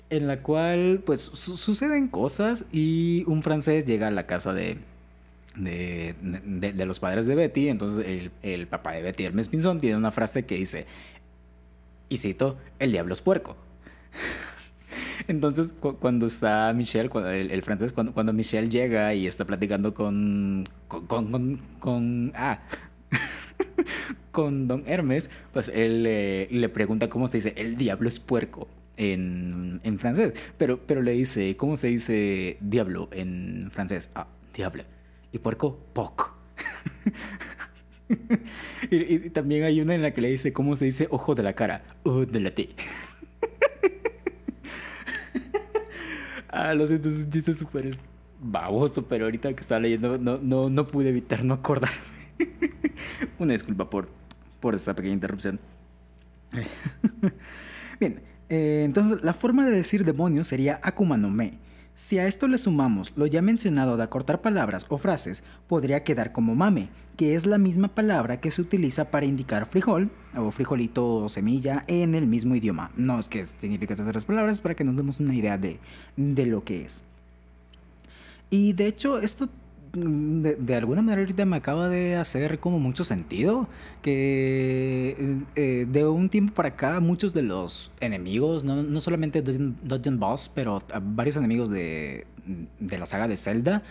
en 0.09 0.27
la 0.27 0.41
cual 0.41 1.01
pues 1.05 1.21
suceden 1.21 2.07
cosas 2.07 2.65
y 2.71 3.23
un 3.27 3.43
francés 3.43 3.85
llega 3.85 4.07
a 4.07 4.11
la 4.11 4.25
casa 4.25 4.53
de, 4.53 4.77
de, 5.55 6.15
de, 6.21 6.85
los 6.85 6.99
padres 6.99 7.27
de 7.27 7.35
Betty, 7.35 7.69
entonces 7.69 8.05
el, 8.05 8.31
el, 8.41 8.67
papá 8.67 8.93
de 8.93 9.01
Betty, 9.01 9.25
Hermes 9.25 9.49
Pinzón, 9.49 9.79
tiene 9.79 9.97
una 9.97 10.11
frase 10.11 10.45
que 10.45 10.55
dice, 10.55 10.85
y 12.09 12.17
cito, 12.17 12.57
el 12.79 12.91
diablo 12.91 13.13
es 13.13 13.21
puerco. 13.21 13.55
Entonces, 15.27 15.73
cuando 15.99 16.25
está 16.25 16.73
Michelle, 16.73 17.09
cuando, 17.09 17.29
el, 17.29 17.61
francés, 17.61 17.93
cuando, 17.93 18.13
cuando 18.13 18.33
Michelle 18.33 18.69
llega 18.69 19.13
y 19.13 19.27
está 19.27 19.45
platicando 19.45 19.93
con, 19.93 20.67
con, 20.87 21.07
con, 21.07 21.61
con 21.79 22.31
ah, 22.35 22.59
con 24.31 24.67
don 24.67 24.83
Hermes, 24.87 25.29
pues 25.51 25.69
él 25.73 26.03
le 26.03 26.69
pregunta 26.69 27.09
cómo 27.09 27.27
se 27.27 27.37
dice, 27.37 27.53
el 27.57 27.77
diablo 27.77 28.07
es 28.07 28.19
puerco 28.19 28.67
en, 28.97 29.79
en, 29.83 29.99
francés, 29.99 30.33
pero, 30.57 30.79
pero 30.85 31.01
le 31.01 31.13
dice, 31.13 31.55
¿cómo 31.57 31.75
se 31.75 31.87
dice 31.87 32.57
diablo 32.61 33.09
en 33.11 33.69
francés? 33.71 34.09
Ah, 34.15 34.27
diable. 34.53 34.85
Y 35.31 35.39
puerco, 35.39 35.79
poc. 35.93 36.33
y, 38.91 39.29
también 39.29 39.63
hay 39.63 39.81
una 39.81 39.95
en 39.95 40.01
la 40.01 40.11
que 40.11 40.21
le 40.21 40.29
dice, 40.29 40.53
¿cómo 40.53 40.75
se 40.75 40.85
dice 40.85 41.07
ojo 41.09 41.35
de 41.35 41.43
la 41.43 41.53
cara? 41.53 41.81
Ojo 42.03 42.25
de 42.25 42.39
la 42.39 42.51
T. 42.51 42.69
ah, 46.49 46.73
lo 46.73 46.85
siento, 46.85 47.09
es 47.09 47.15
un 47.15 47.29
chiste 47.29 47.53
súper 47.53 47.91
baboso, 48.39 49.05
pero 49.07 49.25
ahorita 49.25 49.53
que 49.53 49.61
estaba 49.61 49.79
leyendo 49.79 50.17
no, 50.17 50.37
no, 50.37 50.69
no 50.69 50.87
pude 50.87 51.09
evitar 51.09 51.43
no 51.43 51.55
acordarme. 51.55 52.22
Una 53.39 53.53
disculpa 53.53 53.89
por, 53.89 54.09
por 54.59 54.75
esta 54.75 54.93
pequeña 54.93 55.13
interrupción. 55.13 55.59
Bien, 57.99 58.21
eh, 58.49 58.83
entonces 58.85 59.23
la 59.23 59.33
forma 59.33 59.65
de 59.65 59.75
decir 59.75 60.05
demonio 60.05 60.43
sería 60.43 60.79
Akuma 60.83 61.17
no 61.17 61.29
Me. 61.29 61.59
Si 61.95 62.17
a 62.17 62.25
esto 62.25 62.47
le 62.47 62.57
sumamos 62.57 63.13
lo 63.15 63.27
ya 63.27 63.43
mencionado 63.43 63.97
de 63.97 64.03
acortar 64.03 64.41
palabras 64.41 64.85
o 64.89 64.97
frases, 64.97 65.43
podría 65.67 66.03
quedar 66.03 66.31
como 66.31 66.55
mame, 66.55 66.89
que 67.17 67.35
es 67.35 67.45
la 67.45 67.59
misma 67.59 67.89
palabra 67.89 68.41
que 68.41 68.49
se 68.49 68.61
utiliza 68.61 69.11
para 69.11 69.27
indicar 69.27 69.67
frijol 69.67 70.09
o 70.35 70.49
frijolito 70.49 71.05
o 71.17 71.29
semilla 71.29 71.83
en 71.87 72.15
el 72.15 72.25
mismo 72.25 72.55
idioma. 72.55 72.91
No 72.95 73.19
es 73.19 73.29
que 73.29 73.45
significa 73.45 73.93
esas 73.93 74.07
tres 74.07 74.25
palabras, 74.25 74.59
para 74.59 74.73
que 74.73 74.83
nos 74.83 74.95
demos 74.95 75.19
una 75.19 75.35
idea 75.35 75.59
de, 75.59 75.79
de 76.17 76.45
lo 76.47 76.63
que 76.63 76.83
es. 76.83 77.03
Y 78.49 78.73
de 78.73 78.87
hecho, 78.87 79.19
esto 79.19 79.47
de, 79.93 80.75
alguna 80.75 81.03
manera 81.03 81.21
ahorita 81.21 81.45
me 81.45 81.57
acaba 81.57 81.87
de 81.87 82.15
hacer 82.15 82.59
como 82.59 82.79
mucho 82.79 83.03
sentido 83.03 83.67
que 84.01 85.37
eh, 85.55 85.85
de 85.87 86.05
un 86.07 86.29
tiempo 86.29 86.53
para 86.55 86.69
acá 86.69 86.99
muchos 86.99 87.33
de 87.33 87.43
los 87.43 87.91
enemigos, 87.99 88.63
no, 88.63 88.81
no 88.81 88.99
solamente 89.01 89.43
Dungeon, 89.43 90.19
Boss, 90.19 90.49
pero 90.53 90.79
varios 90.99 91.37
enemigos 91.37 91.69
de, 91.69 92.25
de, 92.79 92.97
la 92.97 93.05
saga 93.05 93.27
de 93.27 93.37
Zelda, 93.37 93.83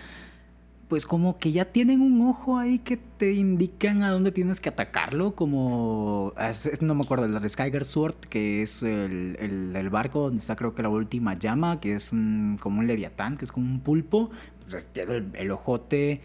pues 0.93 1.07
como 1.07 1.39
que 1.39 1.53
ya 1.53 1.65
tienen 1.65 2.03
un 2.03 2.21
ojo 2.21 2.59
ahí 2.59 2.79
que 2.79 2.99
te 2.99 3.33
indican 3.33 4.03
a 4.03 4.11
dónde 4.11 4.31
tienes 4.31 4.61
que 4.61 4.69
atacarlo, 4.69 5.35
como, 5.35 6.35
no 6.83 6.95
me 6.95 7.03
acuerdo, 7.03 7.25
el 7.25 7.49
Skyger 7.49 7.87
Sword, 7.87 8.17
que 8.29 8.61
es 8.61 8.83
el, 8.83 9.39
el, 9.75 9.89
barco 9.89 10.25
donde 10.25 10.41
está 10.41 10.55
creo 10.55 10.75
que 10.75 10.83
la 10.83 10.91
última 10.91 11.33
llama, 11.39 11.81
que 11.81 11.95
es 11.95 12.11
como 12.11 12.81
un 12.81 12.87
leviatán, 12.87 13.39
que 13.39 13.47
es 13.47 13.53
como 13.53 13.73
un 13.73 13.81
pulpo, 13.81 14.31
pues 14.71 14.85
tiene 14.85 15.25
el, 15.33 15.51
ojote, 15.51 16.21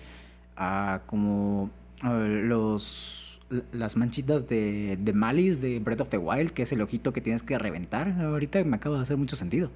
como 1.05 1.69
los 2.09 3.39
las 3.71 3.95
manchitas 3.95 4.49
de, 4.49 4.97
de 4.99 5.13
Malice 5.13 5.61
de 5.61 5.79
Breath 5.79 6.01
of 6.01 6.09
the 6.09 6.17
Wild, 6.17 6.51
que 6.51 6.63
es 6.63 6.73
el 6.73 6.81
ojito 6.81 7.13
que 7.13 7.21
tienes 7.21 7.41
que 7.41 7.57
reventar. 7.57 8.19
Ahorita 8.19 8.61
me 8.65 8.75
acaba 8.75 8.97
de 8.97 9.03
hacer 9.03 9.15
mucho 9.15 9.37
sentido. 9.37 9.71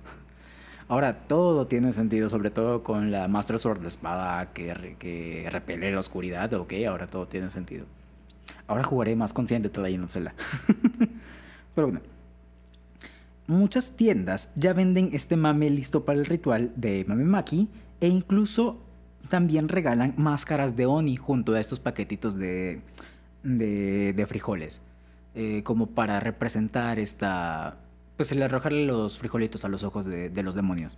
Ahora 0.91 1.19
todo 1.25 1.67
tiene 1.67 1.93
sentido, 1.93 2.29
sobre 2.29 2.51
todo 2.51 2.83
con 2.83 3.11
la 3.11 3.29
Master 3.29 3.57
Sword, 3.57 3.81
la 3.81 3.87
espada 3.87 4.51
que, 4.51 4.97
que 4.99 5.47
repele 5.49 5.89
la 5.89 5.99
oscuridad, 5.99 6.51
ok, 6.53 6.73
ahora 6.85 7.07
todo 7.07 7.29
tiene 7.29 7.49
sentido. 7.49 7.85
Ahora 8.67 8.83
jugaré 8.83 9.15
más 9.15 9.31
consciente 9.31 9.69
todavía 9.69 9.95
en 9.95 10.09
Zelda. 10.09 10.35
Pero 11.75 11.87
bueno. 11.87 12.01
Muchas 13.47 13.91
tiendas 13.95 14.51
ya 14.57 14.73
venden 14.73 15.11
este 15.13 15.37
mame 15.37 15.69
listo 15.69 16.03
para 16.03 16.19
el 16.19 16.25
ritual 16.25 16.73
de 16.75 17.05
Mame 17.07 17.23
Maki 17.23 17.69
e 18.01 18.09
incluso 18.09 18.77
también 19.29 19.69
regalan 19.69 20.13
máscaras 20.17 20.75
de 20.75 20.87
Oni 20.87 21.15
junto 21.15 21.53
a 21.53 21.61
estos 21.61 21.79
paquetitos 21.79 22.35
de, 22.35 22.81
de, 23.43 24.25
frijoles. 24.27 24.81
Eh, 25.35 25.61
como 25.63 25.87
para 25.87 26.19
representar 26.19 26.99
esta, 26.99 27.77
pues 28.21 28.31
el 28.33 28.43
arrojarle 28.43 28.85
los 28.85 29.17
frijolitos 29.17 29.65
a 29.65 29.67
los 29.67 29.81
ojos 29.81 30.05
de, 30.05 30.43
los 30.43 30.53
demonios. 30.53 30.95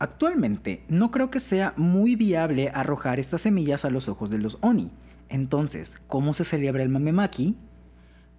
Actualmente 0.00 0.82
no 0.88 1.12
creo 1.12 1.30
que 1.30 1.38
sea 1.38 1.72
muy 1.76 2.16
viable 2.16 2.72
arrojar 2.74 3.20
estas 3.20 3.42
semillas 3.42 3.84
a 3.84 3.90
los 3.90 4.08
ojos 4.08 4.28
de 4.28 4.38
los 4.38 4.58
Oni. 4.60 4.90
Entonces, 5.28 5.96
¿cómo 6.08 6.34
se 6.34 6.42
celebra 6.42 6.82
el 6.82 6.88
Mamemaki? 6.88 7.56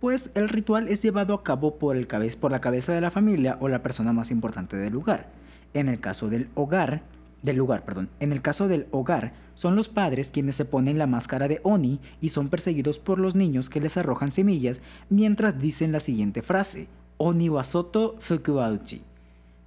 Pues 0.02 0.32
el 0.36 0.50
ritual 0.50 0.90
es 0.90 1.02
llevado 1.02 1.34
a 1.34 1.44
cabo 1.44 1.80
por, 1.80 1.96
el 1.96 2.10
la 2.10 2.60
cabeza 2.60 2.92
de 2.92 3.00
la 3.00 3.10
familia 3.10 3.58
o 3.62 3.70
la 3.70 3.82
persona 3.82 4.12
más 4.12 4.32
importante 4.32 4.76
del 4.76 4.92
lugar. 4.92 5.30
En 5.74 5.88
el 5.88 6.02
caso 6.02 6.28
del 6.28 6.50
hogar, 6.56 7.04
del 7.42 7.56
lugar, 7.56 7.86
perdón. 7.86 8.10
En 8.20 8.34
el 8.34 8.42
caso 8.42 8.68
del 8.68 8.88
hogar, 8.92 9.32
son 9.54 9.78
los 9.78 9.88
padres 9.88 10.30
quienes 10.30 10.58
se 10.58 10.66
ponen 10.66 10.98
la 10.98 11.08
máscara 11.08 11.48
de 11.48 11.62
Oni 11.64 12.02
y 12.20 12.30
son 12.30 12.50
perseguidos 12.50 13.00
por 13.00 13.18
los 13.18 13.34
niños 13.34 13.70
que 13.70 13.80
les 13.80 13.96
arrojan 13.96 14.34
semillas 14.34 14.82
mientras 15.10 15.58
dicen 15.58 15.94
la 15.94 16.02
siguiente 16.02 16.42
frase: 16.42 16.90
Oniwasoto 17.18 18.16
Fukuauchi, 18.20 19.04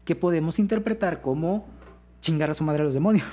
que 0.04 0.14
podemos 0.14 0.58
interpretar 0.58 1.20
como 1.20 1.66
chingar 2.20 2.50
a 2.50 2.54
su 2.54 2.64
madre 2.64 2.82
a 2.82 2.84
los 2.84 2.94
demonios. 2.94 3.26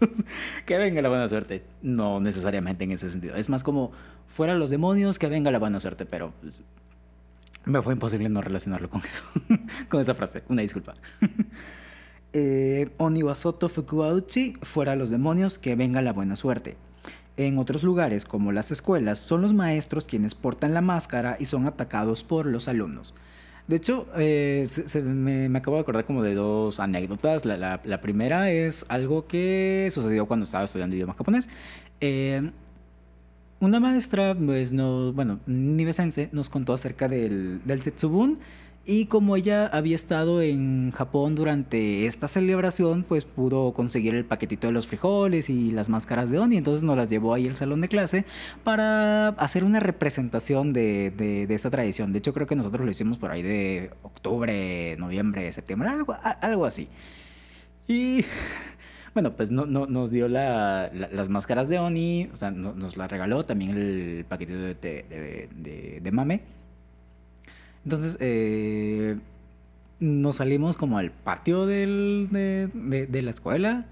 que 0.66 0.78
venga 0.78 1.02
la 1.02 1.08
buena 1.08 1.28
suerte. 1.28 1.64
No 1.82 2.20
necesariamente 2.20 2.84
en 2.84 2.92
ese 2.92 3.10
sentido. 3.10 3.36
Es 3.36 3.48
más 3.48 3.62
como 3.62 3.92
fuera 4.26 4.54
los 4.54 4.70
demonios, 4.70 5.18
que 5.18 5.28
venga 5.28 5.50
la 5.50 5.58
buena 5.58 5.80
suerte, 5.80 6.06
pero 6.06 6.32
me 7.64 7.82
fue 7.82 7.92
imposible 7.92 8.28
no 8.28 8.40
relacionarlo 8.40 8.88
con 8.88 9.02
eso, 9.04 9.22
con 9.88 10.00
esa 10.00 10.14
frase. 10.14 10.42
Una 10.48 10.62
disculpa. 10.62 10.94
eh, 12.32 12.90
Oniwasoto 12.96 13.68
Fukuauchi, 13.68 14.54
fuera 14.62 14.96
los 14.96 15.10
demonios, 15.10 15.58
que 15.58 15.76
venga 15.76 16.02
la 16.02 16.12
buena 16.12 16.36
suerte. 16.36 16.76
En 17.36 17.58
otros 17.58 17.82
lugares, 17.82 18.24
como 18.24 18.52
las 18.52 18.70
escuelas, 18.70 19.18
son 19.18 19.42
los 19.42 19.54
maestros 19.54 20.06
quienes 20.06 20.34
portan 20.34 20.74
la 20.74 20.80
máscara 20.80 21.36
y 21.38 21.46
son 21.46 21.66
atacados 21.66 22.24
por 22.24 22.46
los 22.46 22.68
alumnos. 22.68 23.14
De 23.70 23.76
hecho, 23.76 24.08
eh, 24.16 24.66
me, 25.04 25.56
acabo 25.56 25.76
de 25.76 25.82
acordar 25.82 26.04
como 26.04 26.24
de 26.24 26.34
dos 26.34 26.80
anécdotas. 26.80 27.44
La, 27.44 28.00
primera 28.02 28.50
es 28.50 28.84
algo 28.88 29.28
que 29.28 29.88
sucedió 29.92 30.26
cuando 30.26 30.42
estaba 30.42 30.64
estudiando 30.64 30.96
idioma 30.96 31.14
japonés. 31.14 31.48
Eh, 32.00 32.50
una 33.60 33.78
maestra, 33.78 34.34
pues 34.34 34.72
no, 34.72 35.12
bueno, 35.12 35.38
nivesense, 35.46 36.30
nos 36.32 36.50
contó 36.50 36.72
acerca 36.72 37.06
del, 37.06 37.60
del 37.64 37.80
Setsubun 37.80 38.40
y 38.86 39.06
como 39.06 39.36
ella 39.36 39.66
había 39.66 39.94
estado 39.94 40.40
en 40.40 40.90
Japón 40.92 41.34
durante 41.34 42.06
esta 42.06 42.28
celebración, 42.28 43.04
pues 43.04 43.24
pudo 43.24 43.72
conseguir 43.74 44.14
el 44.14 44.24
paquetito 44.24 44.68
de 44.68 44.72
los 44.72 44.86
frijoles 44.86 45.50
y 45.50 45.70
las 45.70 45.90
máscaras 45.90 46.30
de 46.30 46.38
Oni. 46.38 46.56
Entonces 46.56 46.82
nos 46.82 46.96
las 46.96 47.10
llevó 47.10 47.34
ahí 47.34 47.46
al 47.46 47.56
salón 47.56 47.82
de 47.82 47.88
clase 47.88 48.24
para 48.64 49.28
hacer 49.28 49.64
una 49.64 49.80
representación 49.80 50.72
de, 50.72 51.10
de, 51.10 51.54
esta 51.54 51.70
tradición. 51.70 52.12
De 52.12 52.18
hecho, 52.18 52.32
creo 52.32 52.46
que 52.46 52.56
nosotros 52.56 52.84
lo 52.84 52.90
hicimos 52.90 53.18
por 53.18 53.30
ahí 53.30 53.42
de 53.42 53.90
octubre, 54.02 54.96
noviembre, 54.98 55.52
septiembre, 55.52 55.90
algo, 56.40 56.64
así. 56.64 56.88
Y 57.86 58.24
bueno, 59.14 59.36
pues 59.36 59.50
no, 59.50 59.66
no, 59.66 59.86
nos 59.86 60.10
dio 60.10 60.26
la, 60.26 60.90
las 60.92 61.28
máscaras 61.28 61.68
de 61.68 61.78
Oni, 61.78 62.30
o 62.32 62.36
sea, 62.36 62.50
nos 62.50 62.96
la 62.96 63.08
regaló 63.08 63.44
también 63.44 63.70
el 63.76 64.24
paquetito 64.26 64.58
de, 64.58 64.74
de, 64.74 66.00
de 66.02 66.10
mame. 66.10 66.59
Entonces, 67.84 68.16
eh, 68.20 69.18
nos 70.00 70.36
salimos 70.36 70.76
como 70.76 70.98
al 70.98 71.10
patio 71.10 71.66
del, 71.66 72.28
de, 72.30 73.22
la 73.22 73.30
escuela, 73.30 73.86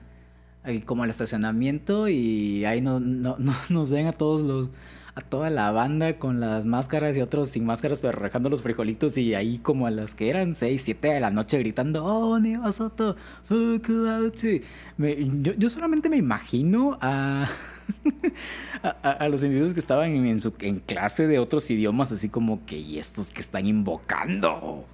como 0.85 1.05
al 1.05 1.11
estacionamiento, 1.11 2.09
y 2.09 2.65
ahí 2.65 2.81
no, 2.81 3.01
no, 3.01 3.37
nos 3.69 3.91
ven 3.91 4.07
a 4.07 4.13
todos 4.13 4.43
los 4.43 4.71
a 5.15 5.21
toda 5.21 5.51
la 5.51 5.73
banda 5.73 6.17
con 6.17 6.39
las 6.39 6.65
máscaras 6.65 7.17
y 7.17 7.21
otros 7.21 7.49
sin 7.49 7.67
máscaras 7.67 8.01
pero 8.01 8.17
rejando 8.17 8.51
los 8.51 8.63
frijolitos 8.63 9.19
y 9.19 9.35
ahí 9.35 9.59
como 9.59 9.89
a 9.89 9.91
las 9.91 10.15
que 10.15 10.31
eran 10.31 10.55
6, 10.55 10.81
7 10.81 11.09
de 11.09 11.19
la 11.19 11.31
noche 11.33 11.59
gritando 11.59 12.05
¡Oh, 12.05 12.39
Niwasoto! 12.39 13.17
Fukuauchi! 13.47 14.63
yo, 14.97 15.55
yo 15.55 15.71
solamente 15.71 16.09
me 16.09 16.19
imagino 16.19 16.99
a 17.01 17.49
a, 18.83 19.29
los 19.29 19.43
individuos 19.43 19.75
que 19.75 19.81
estaban 19.81 20.11
en, 20.27 20.41
su, 20.41 20.53
en, 20.61 20.81
clase 20.81 21.27
de 21.27 21.39
otros 21.39 21.71
idiomas, 21.71 22.13
así 22.13 22.29
como 22.29 22.65
que, 22.67 22.79
¿y 22.79 22.99
estos 22.99 23.31
que 23.31 23.41
están 23.41 23.67
invocando? 23.67 24.85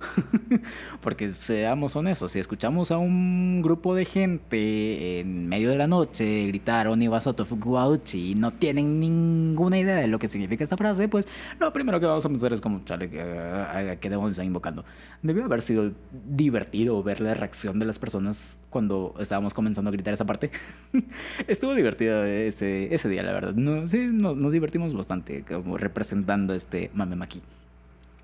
Porque 1.01 1.33
seamos 1.33 1.97
honestos, 1.97 2.33
si 2.33 2.41
escuchamos 2.41 2.91
a 2.91 2.99
un 2.99 3.63
grupo 3.63 3.95
de 3.95 4.05
gente 4.05 5.21
en 5.21 5.49
medio 5.49 5.71
de 5.71 5.77
la 5.77 5.87
noche 5.87 6.47
gritar 6.47 6.89
Oniwasoto 6.89 7.45
Fukuauchi 7.45 8.33
y 8.33 8.35
no 8.35 8.53
tienen 8.53 9.01
ninguna 9.01 9.79
idea 9.79 9.97
de 9.97 10.07
lo 10.07 10.19
que 10.19 10.29
significa 10.29 10.65
esta 10.65 10.77
frase, 10.77 11.09
pues 11.09 11.27
lo 11.59 11.73
primero 11.73 12.01
que 12.01 12.07
vamos 12.07 12.25
a 12.25 12.29
pensar 12.29 12.53
es 12.53 12.61
como, 12.61 12.85
chale, 12.85 13.09
¿qué 13.11 14.11
demonios 14.11 14.33
están 14.33 14.47
invocando? 14.47 14.85
Debió 15.23 15.45
haber 15.45 15.63
sido 15.63 15.93
divertido 16.29 17.03
ver 17.03 17.21
la 17.21 17.35
reacción 17.35 17.79
de 17.79 17.87
las 17.87 17.99
personas 17.99 18.59
cuando 18.75 19.15
estábamos 19.21 19.55
comenzando 19.55 19.89
a 19.89 19.93
gritar 19.93 20.13
esa 20.13 20.27
parte. 20.27 20.51
Estuvo 21.47 21.77
divertido 21.77 22.25
ese, 22.25 22.93
ese 22.93 23.09
día, 23.09 23.23
la 23.23 23.33
verdad. 23.33 23.55
No, 23.55 23.87
sí, 23.87 24.11
nos 24.11 24.53
divertimos 24.53 24.93
bastante 24.95 25.45
como 25.45 25.79
representando 25.79 26.55
este 26.55 26.91
Mamemaki. 26.93 27.41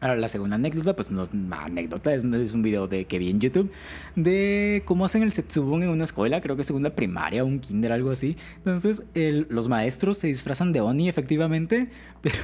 Ahora, 0.00 0.16
la 0.16 0.28
segunda 0.28 0.57
anécdota, 0.57 0.97
pues 0.97 1.12
no 1.12 1.23
es 1.23 1.30
una 1.33 1.66
anécdota, 1.66 2.12
es, 2.12 2.25
un 2.25 2.62
video 2.62 2.88
de 2.88 3.04
que 3.04 3.21
vi 3.21 3.30
en 3.30 3.38
YouTube 3.38 3.71
de 4.16 4.83
cómo 4.87 5.04
hacen 5.04 5.23
el 5.23 5.30
Setsubun 5.30 5.85
en 5.85 5.90
una 5.90 6.02
escuela, 6.02 6.40
creo 6.40 6.57
que 6.57 6.64
segunda 6.64 6.90
primaria, 6.90 7.45
un 7.45 7.61
kinder, 7.61 7.92
algo 7.92 8.11
así. 8.11 8.37
Entonces, 8.57 9.04
los 9.14 9.69
maestros 9.69 10.19
se 10.19 10.26
disfrazan 10.26 10.73
de 10.73 10.80
Oni, 10.80 11.09
efectivamente, 11.09 11.90
pero 12.23 12.37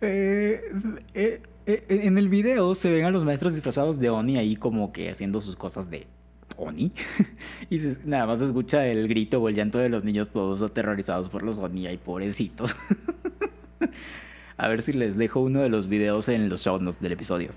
eh, 0.00 0.72
eh, 1.12 1.42
eh, 1.66 1.84
en 1.88 2.16
el 2.16 2.30
video 2.30 2.74
se 2.74 2.88
ven 2.88 3.04
a 3.04 3.10
los 3.10 3.24
maestros 3.24 3.54
disfrazados 3.54 3.98
de 3.98 4.08
Oni 4.08 4.38
ahí 4.38 4.56
como 4.56 4.92
que 4.92 5.10
haciendo 5.10 5.42
sus 5.42 5.56
cosas 5.56 5.90
de 5.90 6.06
Oni. 6.56 6.92
y 7.70 7.78
nada 8.04 8.26
más 8.26 8.38
se 8.38 8.46
escucha 8.46 8.86
el 8.86 9.08
grito 9.08 9.40
o 9.40 9.48
el 9.48 9.54
llanto 9.54 9.78
de 9.78 9.88
los 9.88 10.04
niños 10.04 10.30
todos 10.30 10.62
aterrorizados 10.62 11.28
por 11.28 11.42
los 11.42 11.58
Oni 11.58 11.88
y 11.88 11.96
pobrecitos. 11.96 12.74
A 14.56 14.68
ver 14.68 14.82
si 14.82 14.92
les 14.92 15.16
dejo 15.16 15.40
uno 15.40 15.60
de 15.60 15.68
los 15.68 15.86
videos 15.86 16.28
en 16.28 16.48
los 16.48 16.62
show 16.62 16.78
notes 16.80 17.00
del 17.00 17.12
episodio. 17.12 17.50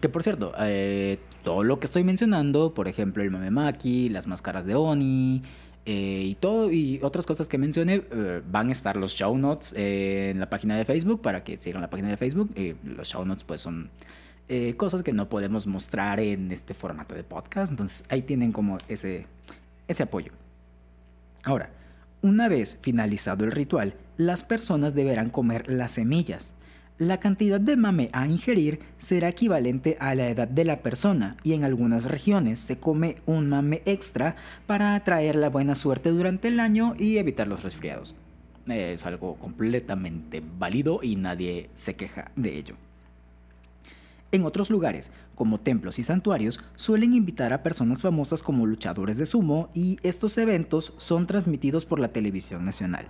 Que 0.00 0.08
por 0.08 0.22
cierto, 0.22 0.52
eh, 0.58 1.18
todo 1.42 1.62
lo 1.62 1.78
que 1.78 1.86
estoy 1.86 2.04
mencionando, 2.04 2.74
por 2.74 2.88
ejemplo 2.88 3.22
el 3.22 3.30
Mamemaki, 3.30 4.08
las 4.08 4.26
máscaras 4.26 4.64
de 4.64 4.74
Oni 4.74 5.42
eh, 5.86 6.22
y 6.24 6.34
todo 6.36 6.72
y 6.72 7.00
otras 7.02 7.26
cosas 7.26 7.48
que 7.48 7.58
mencioné, 7.58 8.02
eh, 8.10 8.42
van 8.50 8.70
a 8.70 8.72
estar 8.72 8.96
los 8.96 9.14
show 9.14 9.36
notes 9.36 9.72
en 9.76 10.40
la 10.40 10.48
página 10.48 10.76
de 10.76 10.84
Facebook 10.84 11.22
para 11.22 11.44
que 11.44 11.58
sigan 11.58 11.80
la 11.82 11.90
página 11.90 12.08
de 12.08 12.16
Facebook. 12.16 12.50
los 12.84 13.08
show 13.08 13.24
notes 13.24 13.44
pues 13.44 13.60
son 13.60 13.90
eh, 14.48 14.74
cosas 14.76 15.02
que 15.02 15.12
no 15.12 15.28
podemos 15.28 15.66
mostrar 15.66 16.20
en 16.20 16.52
este 16.52 16.74
formato 16.74 17.14
de 17.14 17.24
podcast. 17.24 17.70
Entonces 17.70 18.04
ahí 18.08 18.22
tienen 18.22 18.52
como 18.52 18.78
ese, 18.88 19.26
ese 19.88 20.02
apoyo. 20.02 20.32
Ahora, 21.42 21.70
una 22.22 22.48
vez 22.48 22.78
finalizado 22.80 23.44
el 23.44 23.52
ritual, 23.52 23.94
las 24.16 24.44
personas 24.44 24.94
deberán 24.94 25.30
comer 25.30 25.70
las 25.70 25.92
semillas. 25.92 26.52
La 26.96 27.18
cantidad 27.18 27.60
de 27.60 27.76
mame 27.76 28.08
a 28.12 28.26
ingerir 28.26 28.80
será 28.98 29.28
equivalente 29.28 29.96
a 29.98 30.14
la 30.14 30.28
edad 30.28 30.46
de 30.46 30.64
la 30.64 30.80
persona 30.80 31.36
y 31.42 31.54
en 31.54 31.64
algunas 31.64 32.04
regiones 32.04 32.60
se 32.60 32.78
come 32.78 33.16
un 33.26 33.48
mame 33.48 33.82
extra 33.84 34.36
para 34.66 34.94
atraer 34.94 35.34
la 35.34 35.48
buena 35.48 35.74
suerte 35.74 36.10
durante 36.10 36.48
el 36.48 36.60
año 36.60 36.94
y 36.96 37.18
evitar 37.18 37.48
los 37.48 37.62
resfriados. 37.62 38.14
Es 38.68 39.04
algo 39.04 39.34
completamente 39.36 40.42
válido 40.58 41.00
y 41.02 41.16
nadie 41.16 41.68
se 41.74 41.96
queja 41.96 42.30
de 42.36 42.56
ello. 42.56 42.76
En 44.34 44.44
otros 44.44 44.68
lugares, 44.68 45.12
como 45.36 45.60
templos 45.60 46.00
y 46.00 46.02
santuarios, 46.02 46.58
suelen 46.74 47.14
invitar 47.14 47.52
a 47.52 47.62
personas 47.62 48.02
famosas 48.02 48.42
como 48.42 48.66
luchadores 48.66 49.16
de 49.16 49.26
sumo 49.26 49.70
y 49.74 50.00
estos 50.02 50.36
eventos 50.38 50.92
son 50.98 51.28
transmitidos 51.28 51.84
por 51.84 52.00
la 52.00 52.08
televisión 52.08 52.64
nacional. 52.64 53.06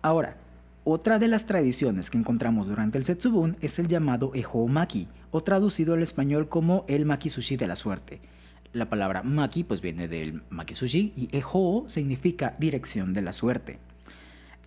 Ahora, 0.00 0.36
otra 0.84 1.18
de 1.18 1.26
las 1.26 1.46
tradiciones 1.46 2.10
que 2.10 2.18
encontramos 2.18 2.68
durante 2.68 2.96
el 2.96 3.04
Setsubun 3.04 3.56
es 3.60 3.80
el 3.80 3.88
llamado 3.88 4.30
Eho 4.36 4.68
Maki, 4.68 5.08
o 5.32 5.42
traducido 5.42 5.94
al 5.94 6.02
español 6.04 6.48
como 6.48 6.84
el 6.86 7.04
Maki 7.04 7.28
Sushi 7.28 7.56
de 7.56 7.66
la 7.66 7.74
suerte. 7.74 8.20
La 8.72 8.88
palabra 8.88 9.24
Maki 9.24 9.64
pues 9.64 9.80
viene 9.80 10.06
del 10.06 10.44
Maki 10.48 10.74
Sushi 10.74 11.12
y 11.16 11.36
Eho 11.36 11.86
significa 11.88 12.54
dirección 12.60 13.14
de 13.14 13.22
la 13.22 13.32
suerte. 13.32 13.80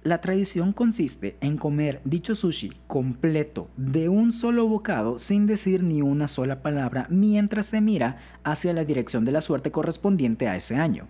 La 0.06 0.22
tradición 0.22 0.72
consiste 0.72 1.36
en 1.42 1.58
comer 1.58 2.00
dicho 2.06 2.36
sushi 2.36 2.72
completo 2.86 3.70
de 3.76 4.08
un 4.08 4.34
solo 4.34 4.68
bocado 4.68 5.18
sin 5.18 5.48
decir 5.48 5.82
ni 5.82 6.04
una 6.04 6.28
sola 6.28 6.62
palabra 6.62 7.08
mientras 7.10 7.66
se 7.66 7.82
mira 7.82 8.18
hacia 8.44 8.72
la 8.74 8.86
dirección 8.86 9.26
de 9.26 9.32
la 9.32 9.42
suerte 9.42 9.72
correspondiente 9.72 10.48
a 10.48 10.56
ese 10.56 10.76
año. 10.76 11.08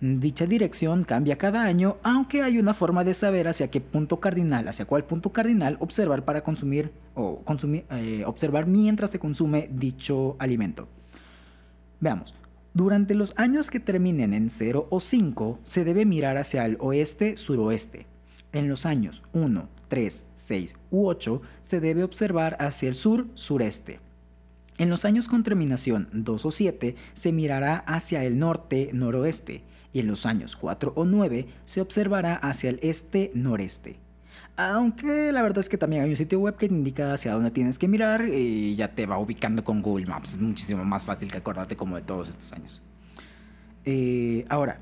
Dicha 0.00 0.46
dirección 0.46 1.02
cambia 1.02 1.38
cada 1.38 1.64
año, 1.64 1.96
aunque 2.04 2.42
hay 2.42 2.60
una 2.60 2.72
forma 2.72 3.02
de 3.02 3.14
saber 3.14 3.48
hacia 3.48 3.68
qué 3.68 3.80
punto 3.80 4.20
cardinal, 4.20 4.68
hacia 4.68 4.84
cuál 4.84 5.02
punto 5.06 5.32
cardinal 5.32 5.76
observar 5.80 6.24
para 6.24 6.44
consumir 6.44 6.92
o 7.16 7.40
consumir, 7.40 7.84
eh, 7.90 8.22
observar 8.24 8.68
mientras 8.68 9.10
se 9.10 9.18
consume 9.18 9.68
dicho 9.72 10.36
alimento. 10.38 10.86
Veamos. 11.98 12.32
Durante 12.74 13.16
los 13.16 13.36
años 13.36 13.68
que 13.68 13.80
terminen 13.80 14.32
en 14.34 14.50
0 14.50 14.86
o 14.88 15.00
5, 15.00 15.58
se 15.64 15.82
debe 15.82 16.06
mirar 16.06 16.36
hacia 16.36 16.64
el 16.64 16.76
oeste-suroeste. 16.78 18.06
En 18.52 18.68
los 18.68 18.86
años 18.86 19.22
1, 19.32 19.68
3, 19.88 20.26
6 20.34 20.74
u 20.90 21.06
8 21.06 21.42
se 21.60 21.80
debe 21.80 22.02
observar 22.02 22.56
hacia 22.60 22.88
el 22.88 22.94
sur-sureste. 22.94 24.00
En 24.78 24.88
los 24.88 25.04
años 25.04 25.28
con 25.28 25.44
terminación 25.44 26.08
2 26.12 26.46
o 26.46 26.50
7 26.50 26.96
se 27.12 27.32
mirará 27.32 27.76
hacia 27.78 28.24
el 28.24 28.38
norte-noroeste 28.38 29.62
y 29.92 30.00
en 30.00 30.06
los 30.06 30.26
años 30.26 30.56
4 30.56 30.92
o 30.96 31.04
9 31.04 31.46
se 31.64 31.80
observará 31.80 32.36
hacia 32.36 32.70
el 32.70 32.80
este-noreste. 32.82 33.98
Aunque 34.56 35.32
la 35.32 35.42
verdad 35.42 35.58
es 35.58 35.68
que 35.68 35.78
también 35.78 36.02
hay 36.02 36.10
un 36.10 36.16
sitio 36.16 36.40
web 36.40 36.56
que 36.56 36.68
te 36.68 36.74
indica 36.74 37.14
hacia 37.14 37.32
dónde 37.32 37.50
tienes 37.50 37.78
que 37.78 37.88
mirar 37.88 38.26
y 38.28 38.74
ya 38.74 38.94
te 38.94 39.06
va 39.06 39.18
ubicando 39.18 39.64
con 39.64 39.80
Google 39.80 40.06
Maps. 40.06 40.38
Muchísimo 40.38 40.84
más 40.84 41.06
fácil 41.06 41.30
que 41.30 41.38
acordarte 41.38 41.76
como 41.76 41.96
de 41.96 42.02
todos 42.02 42.28
estos 42.28 42.52
años. 42.52 42.82
Eh, 43.84 44.44
ahora, 44.48 44.80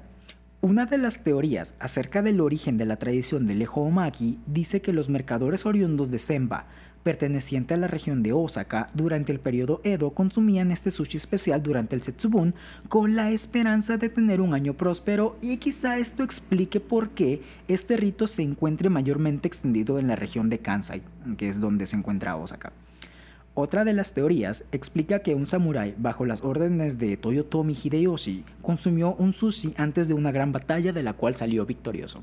una 0.61 0.87
de 0.87 0.99
las 0.99 1.23
teorías 1.23 1.75
acerca 1.79 2.21
del 2.21 2.41
origen 2.41 2.79
de 2.79 2.85
la 2.85 2.97
tradición 2.97 3.47
del 3.47 3.65
Omaki 3.73 4.41
dice 4.47 4.83
que 4.83 4.93
los 4.93 5.09
mercadores 5.09 5.65
oriundos 5.67 6.11
de 6.11 6.19
Senba, 6.19 6.67
perteneciente 7.05 7.75
a 7.75 7.77
la 7.77 7.87
región 7.87 8.25
de 8.25 8.33
Osaka, 8.33 8.91
durante 8.93 9.31
el 9.31 9.39
periodo 9.39 9.81
Edo 9.85 10.11
consumían 10.11 10.73
este 10.73 10.91
sushi 10.91 11.17
especial 11.17 11.63
durante 11.63 11.95
el 11.95 12.03
Setsubun 12.03 12.57
con 12.89 13.15
la 13.15 13.31
esperanza 13.31 13.99
de 13.99 14.09
tener 14.09 14.41
un 14.41 14.53
año 14.53 14.75
próspero 14.75 15.37
y 15.41 15.59
quizá 15.59 15.97
esto 15.99 16.25
explique 16.25 16.81
por 16.81 17.11
qué 17.11 17.41
este 17.69 17.97
rito 17.97 18.27
se 18.27 18.43
encuentre 18.43 18.91
mayormente 18.91 19.47
extendido 19.47 20.01
en 20.01 20.09
la 20.09 20.17
región 20.17 20.51
de 20.51 20.59
Kansai, 20.59 21.03
que 21.37 21.49
es 21.49 21.61
donde 21.61 21.87
se 21.87 21.95
encuentra 21.95 22.35
Osaka. 22.35 22.73
Otra 23.61 23.85
de 23.85 23.93
las 23.93 24.13
teorías 24.13 24.63
explica 24.71 25.19
que 25.19 25.35
un 25.35 25.49
samurái 25.49 25.97
bajo 25.99 26.25
las 26.25 26.45
órdenes 26.45 26.97
de 26.97 27.17
Toyotomi 27.17 27.75
Hideyoshi 27.75 28.45
consumió 28.63 29.17
un 29.17 29.33
sushi 29.33 29.75
antes 29.77 30.07
de 30.07 30.15
una 30.15 30.31
gran 30.31 30.53
batalla 30.53 30.93
de 30.93 31.03
la 31.03 31.15
cual 31.15 31.35
salió 31.35 31.67
victorioso. 31.67 32.23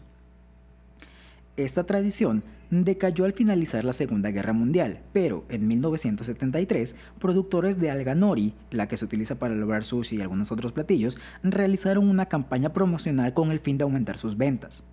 Esta 1.58 1.84
tradición 1.84 2.42
decayó 2.70 3.26
al 3.26 3.34
finalizar 3.34 3.84
la 3.84 3.92
Segunda 3.92 4.32
Guerra 4.32 4.54
Mundial, 4.54 5.02
pero 5.12 5.44
en 5.50 5.68
1973, 5.68 6.96
productores 7.20 7.82
de 7.82 7.92
alga 7.92 8.16
nori, 8.16 8.54
la 8.72 8.88
que 8.88 8.96
se 8.96 9.04
utiliza 9.04 9.36
para 9.36 9.56
lograr 9.56 9.84
sushi 9.84 10.16
y 10.16 10.22
algunos 10.22 10.54
otros 10.54 10.72
platillos, 10.72 11.18
realizaron 11.44 12.08
una 12.08 12.28
campaña 12.28 12.72
promocional 12.72 13.34
con 13.34 13.52
el 13.52 13.60
fin 13.60 13.78
de 13.78 13.84
aumentar 13.84 14.18
sus 14.18 14.38
ventas. 14.38 14.86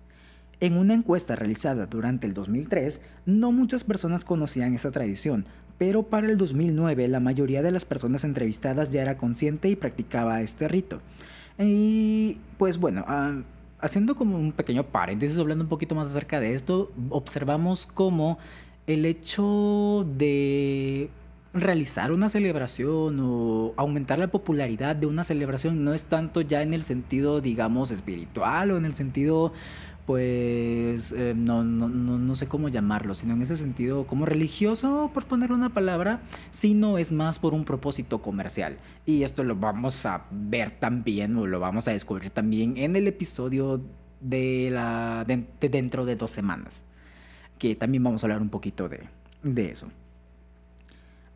En 0.63 0.77
una 0.77 0.93
encuesta 0.93 1.35
realizada 1.35 1.87
durante 1.87 2.25
el 2.25 2.33
2003, 2.33 3.01
no 3.25 3.51
muchas 3.51 3.83
personas 3.83 4.23
conocían 4.23 4.73
esta 4.73 4.91
tradición, 4.91 5.45
pero 5.77 6.03
para 6.03 6.27
el 6.27 6.37
2009 6.37 7.07
la 7.07 7.19
mayoría 7.19 7.61
de 7.61 7.71
las 7.71 7.85
personas 7.85 8.23
entrevistadas 8.23 8.89
ya 8.89 9.01
era 9.01 9.17
consciente 9.17 9.69
y 9.69 9.75
practicaba 9.75 10.41
este 10.41 10.67
rito. 10.67 11.01
Y 11.59 12.37
pues 12.57 12.77
bueno, 12.77 13.05
ah, 13.07 13.41
haciendo 13.79 14.15
como 14.15 14.37
un 14.37 14.51
pequeño 14.51 14.83
paréntesis, 14.83 15.37
hablando 15.37 15.63
un 15.63 15.69
poquito 15.69 15.95
más 15.95 16.09
acerca 16.09 16.39
de 16.39 16.53
esto, 16.53 16.91
observamos 17.09 17.85
como 17.85 18.37
el 18.87 19.05
hecho 19.05 20.07
de 20.17 21.09
realizar 21.53 22.11
una 22.11 22.29
celebración 22.29 23.19
o 23.21 23.73
aumentar 23.77 24.17
la 24.17 24.27
popularidad 24.27 24.95
de 24.95 25.05
una 25.05 25.23
celebración 25.23 25.83
no 25.83 25.93
es 25.93 26.05
tanto 26.05 26.41
ya 26.41 26.63
en 26.63 26.73
el 26.73 26.83
sentido, 26.83 27.41
digamos, 27.41 27.91
espiritual 27.91 28.71
o 28.71 28.77
en 28.77 28.85
el 28.85 28.95
sentido 28.95 29.53
pues 30.05 31.13
eh, 31.13 31.33
no, 31.35 31.63
no, 31.63 31.87
no, 31.87 32.35
sé 32.35 32.47
cómo 32.47 32.67
llamarlo, 32.67 33.15
sino 33.15 33.33
en 33.33 33.41
ese 33.41 33.55
sentido 33.55 34.05
como 34.05 34.25
religioso, 34.25 35.11
por 35.13 35.25
poner 35.25 35.51
una 35.51 35.69
palabra, 35.69 36.21
sino 36.49 36.97
es 36.97 37.11
más 37.11 37.39
por 37.39 37.53
un 37.53 37.63
propósito 37.63 38.21
comercial. 38.21 38.77
Y 39.05 39.23
esto 39.23 39.43
lo 39.43 39.55
vamos 39.55 40.05
a 40.05 40.25
ver 40.29 40.71
también, 40.71 41.37
o 41.37 41.47
lo 41.47 41.59
vamos 41.59 41.87
a 41.87 41.91
descubrir 41.91 42.31
también 42.31 42.77
en 42.77 42.95
el 42.95 43.07
episodio 43.07 43.81
de, 44.19 44.69
la, 44.71 45.25
dentro 45.25 46.05
de 46.05 46.15
dos 46.15 46.31
semanas, 46.31 46.83
que 47.57 47.75
también 47.75 48.03
vamos 48.03 48.23
a 48.23 48.27
hablar 48.27 48.41
un 48.41 48.49
poquito 48.49 48.89
de, 48.89 49.01
de 49.41 49.71
eso. 49.71 49.89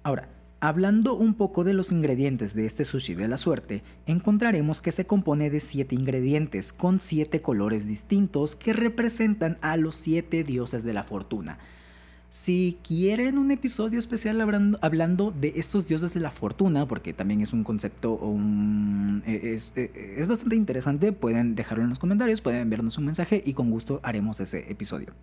Ahora, 0.04 0.28
Hablando 0.60 1.14
un 1.14 1.36
poco 1.36 1.64
de 1.64 1.76
los 1.76 1.92
ingredientes 1.92 2.56
de 2.56 2.66
este 2.66 2.84
sushi 2.84 3.14
de 3.14 3.28
la 3.28 3.38
suerte, 3.38 3.84
encontraremos 4.08 4.82
que 4.82 4.92
se 4.92 5.06
compone 5.06 5.52
de 5.52 5.60
7 5.60 5.94
ingredientes 5.94 6.74
con 6.74 7.00
7 7.00 7.44
colores 7.44 7.86
distintos 7.86 8.56
que 8.56 8.74
representan 8.74 9.60
a 9.62 9.78
los 9.78 9.98
7 9.98 10.44
dioses 10.44 10.84
de 10.84 10.94
la 10.94 11.04
fortuna. 11.04 11.60
Si 12.30 12.80
quieren 12.86 13.38
un 13.38 13.52
episodio 13.52 14.00
especial 14.00 14.42
hablando, 14.42 15.32
de 15.32 15.54
estos 15.58 15.88
dioses 15.88 16.16
de 16.16 16.20
la 16.22 16.32
fortuna, 16.32 16.88
porque 16.88 17.14
también 17.14 17.42
es 17.42 17.54
un 17.54 17.64
concepto 17.64 18.20
e, 19.28 19.54
es, 19.54 19.74
e, 19.76 20.16
es, 20.18 20.28
bastante 20.28 20.56
interesante, 20.56 21.12
pueden 21.12 21.54
dejarlo 21.54 21.84
en 21.84 21.90
los 21.90 22.00
comentarios, 22.00 22.42
pueden 22.42 22.62
enviarnos 22.62 22.98
un 22.98 23.06
mensaje 23.06 23.44
y 23.46 23.54
con 23.54 23.70
gusto 23.70 24.00
haremos 24.02 24.40
ese 24.40 24.70
episodio. 24.72 25.14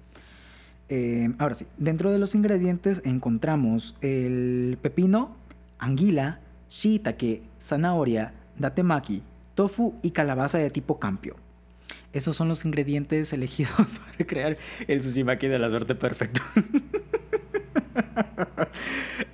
Eh, 0.88 1.33
ahora 1.38 1.55
sí, 1.55 1.66
dentro 1.79 2.12
de 2.12 2.18
los 2.18 2.35
ingredientes 2.35 3.01
encontramos 3.05 3.97
el 4.01 4.79
pepino, 4.83 5.37
anguila, 5.79 6.40
shiitake, 6.70 7.42
zanahoria, 7.61 8.35
datemaki, 8.59 9.23
tofu 9.55 9.94
y 10.03 10.11
calabaza 10.11 10.59
de 10.59 10.70
tipo 10.70 10.99
campio. 10.99 11.37
Esos 12.12 12.37
son 12.37 12.49
los 12.49 12.64
ingredientes 12.64 13.33
elegidos 13.35 13.94
para 13.94 14.27
crear 14.27 14.59
el 14.87 15.03
sushimaki 15.03 15.49
de 15.49 15.59
la 15.59 15.70
suerte 15.70 15.94
perfecto. 15.94 16.40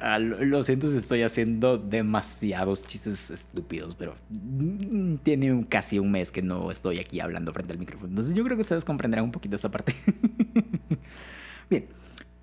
Ah, 0.03 0.19
lo 0.19 0.63
siento 0.63 0.91
si 0.91 0.97
estoy 0.97 1.23
haciendo 1.23 1.77
demasiados 1.77 2.87
chistes 2.87 3.31
estúpidos, 3.31 3.95
pero 3.95 4.15
mm, 4.31 5.17
tiene 5.17 5.67
casi 5.69 5.99
un 5.99 6.11
mes 6.11 6.33
que 6.33 6.41
no 6.41 6.71
estoy 6.71 6.99
aquí 6.99 7.21
hablando 7.21 7.53
frente 7.53 7.73
al 7.73 7.79
micrófono. 7.79 8.09
Entonces 8.09 8.35
yo 8.35 8.43
creo 8.43 8.57
que 8.57 8.63
ustedes 8.63 8.85
comprenderán 8.85 9.27
un 9.27 9.33
poquito 9.33 9.57
esta 9.57 9.71
parte. 9.71 9.95
Bien, 11.71 11.87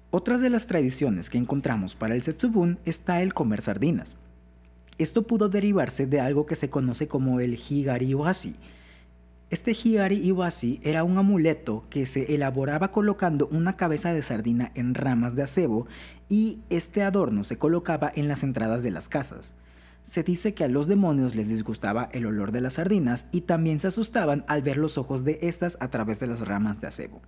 otras 0.10 0.40
de 0.40 0.50
las 0.50 0.68
tradiciones 0.68 1.30
que 1.30 1.38
encontramos 1.38 1.96
para 1.96 2.16
el 2.16 2.24
Setsubun 2.24 2.80
está 2.86 3.22
el 3.22 3.34
comer 3.34 3.62
sardinas. 3.62 4.16
Esto 4.98 5.28
pudo 5.28 5.50
derivarse 5.50 6.08
de 6.08 6.22
algo 6.22 6.46
que 6.46 6.56
se 6.56 6.70
conoce 6.70 7.10
como 7.10 7.42
el 7.42 7.60
Higari 7.60 8.08
Iwasi. 8.08 8.56
Este 9.50 9.72
Higari 9.72 10.26
Iwasi 10.26 10.80
era 10.82 11.04
un 11.04 11.18
amuleto 11.18 11.84
que 11.90 12.06
se 12.06 12.34
elaboraba 12.34 12.92
colocando 12.92 13.50
una 13.52 13.76
cabeza 13.76 14.14
de 14.14 14.24
sardina 14.24 14.72
en 14.76 14.96
ramas 14.96 15.36
de 15.36 15.44
acebo 15.44 15.88
y 16.30 16.60
este 16.70 17.04
adorno 17.04 17.44
se 17.44 17.58
colocaba 17.58 18.10
en 18.16 18.30
las 18.30 18.44
entradas 18.44 18.82
de 18.82 18.92
las 18.92 19.10
casas. 19.10 19.54
Se 20.04 20.24
dice 20.24 20.54
que 20.54 20.64
a 20.64 20.70
los 20.70 20.88
demonios 20.88 21.36
les 21.36 21.50
disgustaba 21.50 22.08
el 22.14 22.26
olor 22.26 22.54
de 22.54 22.62
las 22.62 22.76
sardinas 22.76 23.26
y 23.34 23.42
también 23.42 23.82
se 23.82 23.88
asustaban 23.88 24.46
al 24.48 24.62
ver 24.62 24.78
los 24.78 24.98
ojos 24.98 25.26
de 25.26 25.40
estas 25.42 25.78
a 25.82 25.90
través 25.90 26.22
de 26.22 26.28
las 26.28 26.40
ramas 26.40 26.80
de 26.80 26.88
acebo. 26.88 27.22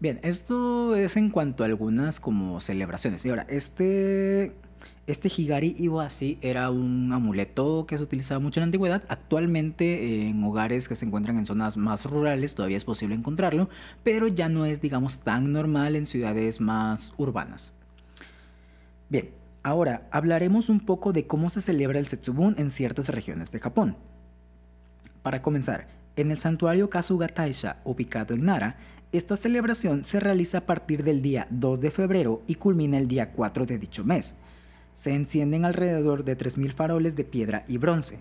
Bien, 0.00 0.20
esto 0.22 0.94
es 0.94 1.16
en 1.16 1.28
cuanto 1.30 1.64
a 1.64 1.66
algunas 1.66 2.20
como 2.20 2.60
celebraciones. 2.60 3.24
Y 3.24 3.30
ahora, 3.30 3.46
este, 3.48 4.52
este 5.08 5.28
Higari 5.36 5.74
Iwasi 5.76 6.38
era 6.40 6.70
un 6.70 7.12
amuleto 7.12 7.84
que 7.84 7.98
se 7.98 8.04
utilizaba 8.04 8.38
mucho 8.38 8.60
en 8.60 8.62
la 8.62 8.66
antigüedad. 8.66 9.02
Actualmente 9.08 10.28
en 10.28 10.44
hogares 10.44 10.86
que 10.86 10.94
se 10.94 11.04
encuentran 11.04 11.36
en 11.36 11.46
zonas 11.46 11.76
más 11.76 12.04
rurales 12.04 12.54
todavía 12.54 12.76
es 12.76 12.84
posible 12.84 13.16
encontrarlo, 13.16 13.70
pero 14.04 14.28
ya 14.28 14.48
no 14.48 14.66
es, 14.66 14.80
digamos, 14.80 15.18
tan 15.18 15.52
normal 15.52 15.96
en 15.96 16.06
ciudades 16.06 16.60
más 16.60 17.12
urbanas. 17.16 17.74
Bien, 19.08 19.30
ahora 19.64 20.06
hablaremos 20.12 20.68
un 20.68 20.78
poco 20.78 21.12
de 21.12 21.26
cómo 21.26 21.50
se 21.50 21.60
celebra 21.60 21.98
el 21.98 22.06
Setsubun 22.06 22.54
en 22.56 22.70
ciertas 22.70 23.08
regiones 23.08 23.50
de 23.50 23.58
Japón. 23.58 23.96
Para 25.22 25.42
comenzar, 25.42 25.88
en 26.14 26.30
el 26.30 26.38
santuario 26.38 26.90
Kasuga 26.90 27.26
Taisha, 27.26 27.78
ubicado 27.84 28.34
en 28.34 28.44
Nara, 28.44 28.76
Esta 29.10 29.38
celebración 29.38 30.04
se 30.04 30.20
realiza 30.20 30.58
a 30.58 30.66
partir 30.66 31.02
del 31.02 31.22
día 31.22 31.46
2 31.48 31.80
de 31.80 31.90
febrero 31.90 32.42
y 32.46 32.56
culmina 32.56 32.98
el 32.98 33.08
día 33.08 33.32
4 33.32 33.64
de 33.64 33.78
dicho 33.78 34.04
mes. 34.04 34.34
Se 34.92 35.14
encienden 35.14 35.64
alrededor 35.64 36.24
de 36.24 36.36
3.000 36.36 36.74
faroles 36.74 37.16
de 37.16 37.24
piedra 37.24 37.64
y 37.66 37.78
bronce. 37.78 38.18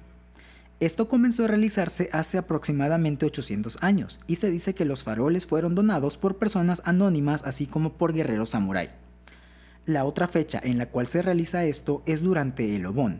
Esto 0.79 1.09
comenzó 1.09 1.43
a 1.43 1.47
realizarse 1.49 2.09
hace 2.13 2.37
aproximadamente 2.37 3.25
800 3.25 3.79
años 3.81 4.21
y 4.27 4.37
se 4.37 4.49
dice 4.49 4.75
que 4.75 4.85
los 4.85 5.03
faroles 5.03 5.45
fueron 5.45 5.75
donados 5.75 6.17
por 6.17 6.37
personas 6.37 6.81
anónimas 6.85 7.43
así 7.43 7.65
como 7.65 7.93
por 7.93 8.13
guerreros 8.13 8.51
samurái. 8.51 8.87
La 9.85 10.05
otra 10.05 10.29
fecha 10.29 10.61
en 10.63 10.77
la 10.77 10.85
cual 10.85 11.07
se 11.07 11.21
realiza 11.21 11.65
esto 11.65 12.01
es 12.05 12.21
durante 12.21 12.77
el 12.77 12.85
Obon. 12.85 13.19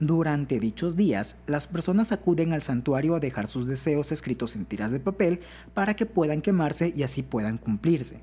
Durante 0.00 0.58
dichos 0.60 0.96
días, 0.96 1.36
las 1.46 1.66
personas 1.66 2.10
acuden 2.10 2.54
al 2.54 2.62
santuario 2.62 3.14
a 3.14 3.20
dejar 3.20 3.48
sus 3.48 3.66
deseos 3.66 4.12
escritos 4.12 4.56
en 4.56 4.64
tiras 4.64 4.90
de 4.90 4.98
papel 4.98 5.40
para 5.74 5.94
que 5.94 6.06
puedan 6.06 6.40
quemarse 6.40 6.90
y 6.96 7.02
así 7.02 7.22
puedan 7.22 7.58
cumplirse. 7.58 8.22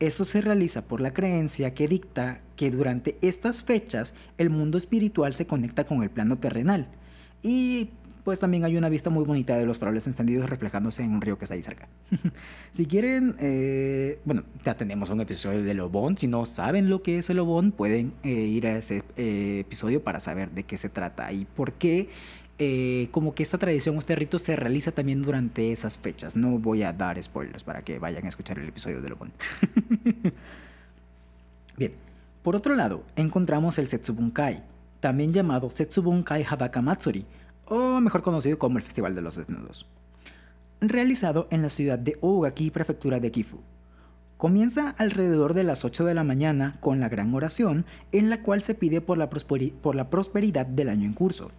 Esto 0.00 0.24
se 0.24 0.40
realiza 0.40 0.88
por 0.88 1.00
la 1.00 1.14
creencia 1.14 1.74
que 1.74 1.86
dicta 1.86 2.40
que 2.56 2.72
durante 2.72 3.18
estas 3.22 3.62
fechas 3.62 4.14
el 4.36 4.50
mundo 4.50 4.78
espiritual 4.78 5.32
se 5.32 5.46
conecta 5.46 5.84
con 5.84 6.02
el 6.02 6.10
plano 6.10 6.38
terrenal, 6.38 6.88
y 7.40 7.90
pues 8.26 8.40
también 8.40 8.64
hay 8.64 8.76
una 8.76 8.88
vista 8.88 9.08
muy 9.08 9.24
bonita 9.24 9.56
de 9.56 9.64
los 9.64 9.78
faroles 9.78 10.04
encendidos 10.08 10.50
reflejándose 10.50 11.00
en 11.04 11.12
un 11.12 11.20
río 11.20 11.38
que 11.38 11.44
está 11.44 11.54
ahí 11.54 11.62
cerca. 11.62 11.86
si 12.72 12.84
quieren, 12.86 13.36
eh, 13.38 14.18
bueno, 14.24 14.42
ya 14.64 14.76
tenemos 14.76 15.10
un 15.10 15.20
episodio 15.20 15.62
de 15.62 15.74
Lobón. 15.74 16.18
Si 16.18 16.26
no 16.26 16.44
saben 16.44 16.90
lo 16.90 17.04
que 17.04 17.18
es 17.18 17.30
el 17.30 17.36
Lobón, 17.36 17.70
pueden 17.70 18.14
eh, 18.24 18.30
ir 18.30 18.66
a 18.66 18.78
ese 18.78 19.04
eh, 19.16 19.58
episodio 19.60 20.02
para 20.02 20.18
saber 20.18 20.50
de 20.50 20.64
qué 20.64 20.76
se 20.76 20.88
trata 20.88 21.32
y 21.32 21.44
por 21.44 21.74
qué. 21.74 22.08
como 23.12 23.32
que 23.32 23.44
esta 23.44 23.58
tradición 23.58 23.96
este 23.96 24.16
rito 24.16 24.40
se 24.40 24.56
realiza 24.56 24.90
también 24.90 25.22
durante 25.22 25.70
esas 25.70 25.96
fechas. 25.96 26.34
No 26.34 26.58
voy 26.58 26.82
a 26.82 26.92
dar 26.92 27.22
spoilers 27.22 27.62
para 27.62 27.82
que 27.82 28.00
vayan 28.00 28.24
a 28.24 28.28
escuchar 28.28 28.58
el 28.58 28.66
episodio 28.66 29.00
de 29.02 29.08
Lobón. 29.08 29.30
Bien, 31.78 31.92
por 32.42 32.56
otro 32.56 32.74
lado, 32.74 33.04
encontramos 33.14 33.78
el 33.78 33.86
Setsubunkai, 33.86 34.64
también 34.98 35.32
llamado 35.32 35.70
Setsubunkai 35.70 36.42
Hadaka 36.42 36.82
Matsuri, 36.82 37.24
o 37.66 38.00
mejor 38.00 38.22
conocido 38.22 38.58
como 38.58 38.78
el 38.78 38.84
Festival 38.84 39.14
de 39.14 39.22
los 39.22 39.36
Desnudos, 39.36 39.86
realizado 40.80 41.48
en 41.50 41.62
la 41.62 41.70
ciudad 41.70 41.98
de 41.98 42.16
Ogaki, 42.20 42.70
prefectura 42.70 43.20
de 43.20 43.30
Gifu. 43.30 43.60
Comienza 44.36 44.90
alrededor 44.98 45.54
de 45.54 45.64
las 45.64 45.84
8 45.84 46.04
de 46.04 46.14
la 46.14 46.24
mañana 46.24 46.76
con 46.80 47.00
la 47.00 47.08
gran 47.08 47.32
oración 47.34 47.86
en 48.12 48.28
la 48.28 48.42
cual 48.42 48.60
se 48.60 48.74
pide 48.74 49.00
por 49.00 49.16
la, 49.16 49.30
por 49.30 49.94
la 49.94 50.10
prosperidad 50.10 50.66
del 50.66 50.90
año 50.90 51.06
en 51.06 51.14
curso. 51.14 51.50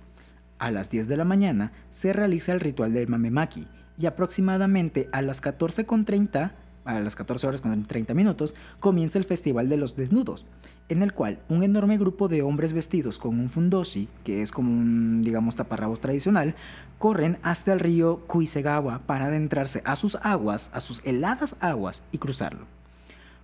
A 0.59 0.69
las 0.71 0.89
10 0.91 1.07
de 1.07 1.17
la 1.17 1.25
mañana 1.25 1.71
se 1.89 2.13
realiza 2.13 2.51
el 2.53 2.59
ritual 2.59 2.93
del 2.93 3.07
Mamemaki 3.07 3.67
y 3.97 4.05
aproximadamente 4.05 5.09
a 5.11 5.21
las 5.21 5.41
14.30 5.41 6.51
a 6.87 6.99
las 6.99 7.15
14 7.15 7.47
horas 7.47 7.61
con 7.61 7.85
30 7.85 8.13
minutos, 8.13 8.53
comienza 8.79 9.19
el 9.19 9.25
Festival 9.25 9.69
de 9.69 9.77
los 9.77 9.95
Desnudos, 9.95 10.45
en 10.89 11.03
el 11.03 11.13
cual 11.13 11.39
un 11.49 11.63
enorme 11.63 11.97
grupo 11.97 12.27
de 12.27 12.41
hombres 12.41 12.73
vestidos 12.73 13.19
con 13.19 13.39
un 13.39 13.49
fundoshi, 13.49 14.07
que 14.23 14.41
es 14.41 14.51
como 14.51 14.71
un, 14.71 15.21
digamos, 15.21 15.55
taparrabos 15.55 15.99
tradicional, 15.99 16.55
corren 16.97 17.37
hasta 17.43 17.73
el 17.73 17.79
río 17.79 18.21
Kuisegawa 18.27 18.99
para 19.05 19.25
adentrarse 19.25 19.81
a 19.85 19.95
sus 19.95 20.15
aguas, 20.15 20.71
a 20.73 20.79
sus 20.79 21.01
heladas 21.05 21.55
aguas 21.59 22.03
y 22.11 22.17
cruzarlo. 22.17 22.65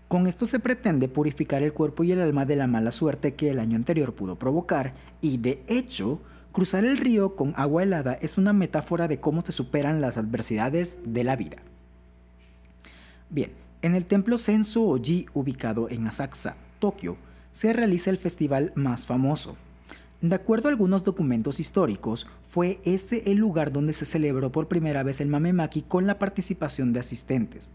Con 0.07 0.27
esto 0.27 0.45
se 0.45 0.59
pretende 0.59 1.07
purificar 1.07 1.63
el 1.63 1.73
cuerpo 1.73 2.03
y 2.03 2.11
el 2.11 2.21
alma 2.21 2.45
de 2.45 2.55
la 2.55 2.67
mala 2.67 2.91
suerte 2.91 3.33
que 3.33 3.49
el 3.49 3.59
año 3.59 3.75
anterior 3.75 4.13
pudo 4.13 4.37
provocar 4.37 4.93
y 5.21 5.37
de 5.37 5.63
hecho, 5.67 6.21
cruzar 6.51 6.85
el 6.85 6.97
río 6.97 7.35
con 7.35 7.53
agua 7.57 7.83
helada 7.83 8.13
es 8.21 8.37
una 8.37 8.53
metáfora 8.53 9.07
de 9.07 9.19
cómo 9.19 9.41
se 9.41 9.51
superan 9.51 10.01
las 10.01 10.17
adversidades 10.17 10.99
de 11.03 11.23
la 11.23 11.35
vida. 11.35 11.57
Bien, 13.29 13.51
en 13.81 13.95
el 13.95 14.05
templo 14.05 14.37
Senso 14.37 14.83
Oji 14.83 15.25
ubicado 15.33 15.89
en 15.89 16.07
Asakusa, 16.07 16.55
Tokio, 16.79 17.17
se 17.51 17.73
realiza 17.73 18.09
el 18.09 18.17
festival 18.17 18.71
más 18.75 19.05
famoso. 19.05 19.57
De 20.21 20.35
acuerdo 20.35 20.69
a 20.69 20.71
algunos 20.71 21.03
documentos 21.03 21.59
históricos, 21.59 22.27
fue 22.47 22.79
este 22.85 23.31
el 23.31 23.39
lugar 23.39 23.73
donde 23.73 23.91
se 23.91 24.05
celebró 24.05 24.51
por 24.51 24.69
primera 24.69 25.03
vez 25.03 25.19
el 25.19 25.27
Mamemaki 25.27 25.81
con 25.81 26.07
la 26.07 26.17
participación 26.17 26.93
de 26.93 27.01
asistentes. 27.01 27.69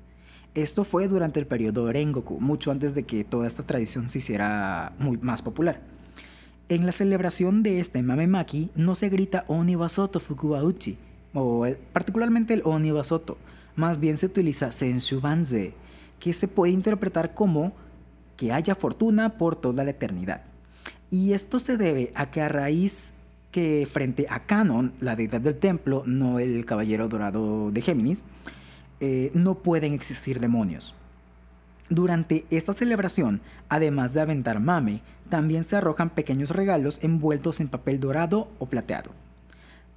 Esto 0.55 0.85
fue 0.85 1.09
durante 1.09 1.41
el 1.41 1.47
periodo 1.47 1.93
Rengoku, 1.93 2.41
mucho 2.41 2.71
antes 2.71 2.95
de 2.95 3.03
que 3.03 3.23
toda 3.23 3.47
esta 3.47 3.65
tradición 3.65 4.09
se 4.09 4.19
hiciera 4.19 4.95
muy 4.99 5.19
más 5.19 5.43
popular. 5.43 5.81
En 6.71 6.87
la 6.87 6.93
celebración 6.93 7.63
de 7.63 7.81
este 7.81 8.03
Mamemaki 8.03 8.71
no 8.75 8.95
se 8.95 9.11
grita 9.11 9.45
Onibasoto 9.47 10.19
Fukubauchi, 10.19 10.97
o 11.35 11.67
eh, 11.67 11.79
particularmente 11.93 12.55
el 12.55 12.63
Onibasoto, 12.65 13.37
más 13.79 14.01
bien 14.01 14.19
se 14.19 14.27
utiliza 14.27 14.73
Senshu 14.73 15.21
Banze, 15.21 15.73
que 16.19 16.33
se 16.33 16.49
puede 16.49 16.73
interpretar 16.73 17.33
como 17.33 17.73
que 18.37 18.53
haya 18.53 18.75
fortuna 18.75 19.39
por 19.39 19.57
toda 19.57 19.85
la 19.85 19.91
eternidad. 19.91 20.43
Y 21.11 21.33
esto 21.33 21.59
se 21.61 21.77
debe 21.77 22.13
a 22.15 22.31
que 22.31 22.43
a 22.43 22.49
raíz 22.49 23.15
que 23.53 23.89
frente 23.91 24.27
a 24.29 24.41
Canon, 24.41 24.93
la 25.01 25.17
deidad 25.17 25.41
del 25.41 25.55
templo, 25.55 26.03
no 26.07 26.41
el 26.41 26.67
caballero 26.67 27.09
dorado 27.09 27.71
de 27.71 27.81
Géminis, 27.81 28.25
eh, 29.01 29.31
no 29.33 29.55
pueden 29.55 29.95
existir 29.95 30.41
demonios. 30.41 30.95
Durante 31.89 32.47
esta 32.51 32.75
celebración, 32.75 33.41
además 33.69 34.13
de 34.13 34.21
aventar 34.21 34.61
mame, 34.61 35.03
también 35.31 35.63
se 35.63 35.77
arrojan 35.77 36.11
pequeños 36.11 36.51
regalos 36.51 36.99
envueltos 37.03 37.61
en 37.61 37.69
papel 37.69 38.01
dorado 38.01 38.49
o 38.59 38.67
plateado. 38.67 39.13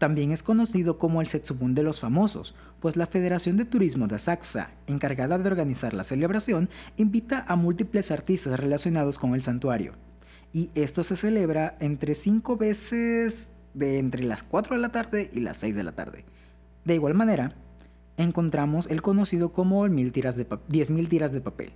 También 0.02 0.32
es 0.32 0.42
conocido 0.42 0.98
como 0.98 1.22
el 1.22 1.28
Setsubun 1.28 1.76
de 1.76 1.84
los 1.84 2.00
famosos, 2.00 2.56
pues 2.80 2.96
la 2.96 3.06
Federación 3.06 3.56
de 3.56 3.66
Turismo 3.66 4.08
de 4.08 4.16
Asakusa, 4.16 4.72
encargada 4.88 5.38
de 5.38 5.48
organizar 5.48 5.94
la 5.94 6.04
celebración, 6.04 6.72
invita 6.98 7.46
a 7.48 7.56
múltiples 7.56 8.10
artistas 8.10 8.60
relacionados 8.60 9.20
con 9.20 9.36
el 9.36 9.44
santuario. 9.44 9.94
Y 10.54 10.72
esto 10.74 11.04
se 11.04 11.16
celebra 11.16 11.78
entre 11.80 12.16
cinco 12.16 12.58
veces 12.58 13.50
de 13.76 14.00
entre 14.00 14.24
las 14.24 14.42
4 14.42 14.76
de 14.76 14.82
la 14.82 14.90
tarde 14.90 15.30
y 15.32 15.42
las 15.42 15.58
6 15.58 15.76
de 15.76 15.84
la 15.84 15.92
tarde. 15.92 16.26
De 16.84 16.96
igual 16.96 17.14
manera, 17.14 17.54
encontramos 18.18 18.88
el 18.88 19.04
conocido 19.04 19.54
como 19.54 19.86
el 19.86 19.92
mil 19.92 20.12
tiras 20.12 20.36
de 20.36 20.50
10.000 20.50 21.10
tiras 21.10 21.32
de 21.32 21.42
papel. 21.42 21.74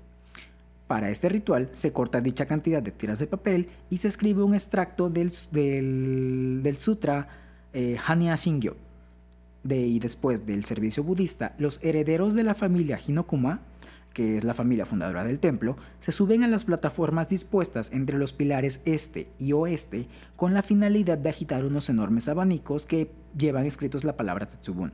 Para 0.88 1.12
este 1.12 1.30
ritual 1.30 1.70
se 1.74 1.92
corta 1.92 2.22
dicha 2.22 2.48
cantidad 2.48 2.82
de 2.82 2.90
tiras 2.90 3.20
de 3.20 3.28
papel 3.28 3.70
y 3.92 3.98
se 3.98 4.08
escribe 4.08 4.42
un 4.42 4.56
extracto 4.56 5.12
del, 5.12 5.32
del 5.52 6.78
sutra 6.78 7.45
eh, 7.76 7.98
Hanya. 8.04 8.36
De, 9.64 9.78
y 9.78 10.00
después 10.00 10.46
del 10.46 10.64
servicio 10.66 11.04
budista, 11.04 11.56
los 11.58 11.84
herederos 11.84 12.36
de 12.36 12.44
la 12.44 12.54
familia 12.54 13.00
Hinokuma, 13.06 13.62
que 14.14 14.38
es 14.38 14.44
la 14.44 14.54
familia 14.54 14.86
fundadora 14.86 15.24
del 15.24 15.40
templo, 15.40 15.76
se 16.00 16.12
suben 16.12 16.44
a 16.44 16.48
las 16.48 16.66
plataformas 16.66 17.30
dispuestas 17.30 17.92
entre 17.92 18.18
los 18.18 18.32
pilares 18.32 18.82
este 18.86 19.28
y 19.40 19.52
oeste 19.54 20.08
con 20.36 20.54
la 20.54 20.62
finalidad 20.62 21.18
de 21.18 21.30
agitar 21.30 21.66
unos 21.66 21.90
enormes 21.90 22.28
abanicos 22.30 22.86
que 22.86 23.12
llevan 23.38 23.66
escritos 23.66 24.04
la 24.04 24.16
palabra 24.16 24.48
Setsubun. 24.48 24.94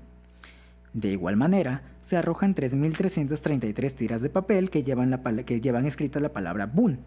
De 0.93 1.11
igual 1.11 1.37
manera, 1.37 1.83
se 2.01 2.17
arrojan 2.17 2.55
3.333 2.55 3.93
tiras 3.93 4.21
de 4.21 4.29
papel 4.29 4.69
que 4.69 4.83
llevan, 4.83 5.21
que 5.45 5.61
llevan 5.61 5.85
escrita 5.85 6.19
la 6.19 6.33
palabra 6.33 6.65
Bun, 6.65 6.99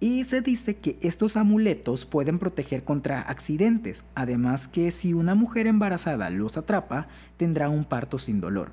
y 0.00 0.24
se 0.24 0.40
dice 0.40 0.76
que 0.76 0.96
estos 1.00 1.36
amuletos 1.36 2.06
pueden 2.06 2.38
proteger 2.38 2.84
contra 2.84 3.20
accidentes, 3.20 4.04
además 4.14 4.68
que 4.68 4.90
si 4.90 5.12
una 5.12 5.34
mujer 5.34 5.66
embarazada 5.66 6.30
los 6.30 6.56
atrapa, 6.56 7.08
tendrá 7.36 7.68
un 7.68 7.84
parto 7.84 8.18
sin 8.18 8.40
dolor. 8.40 8.70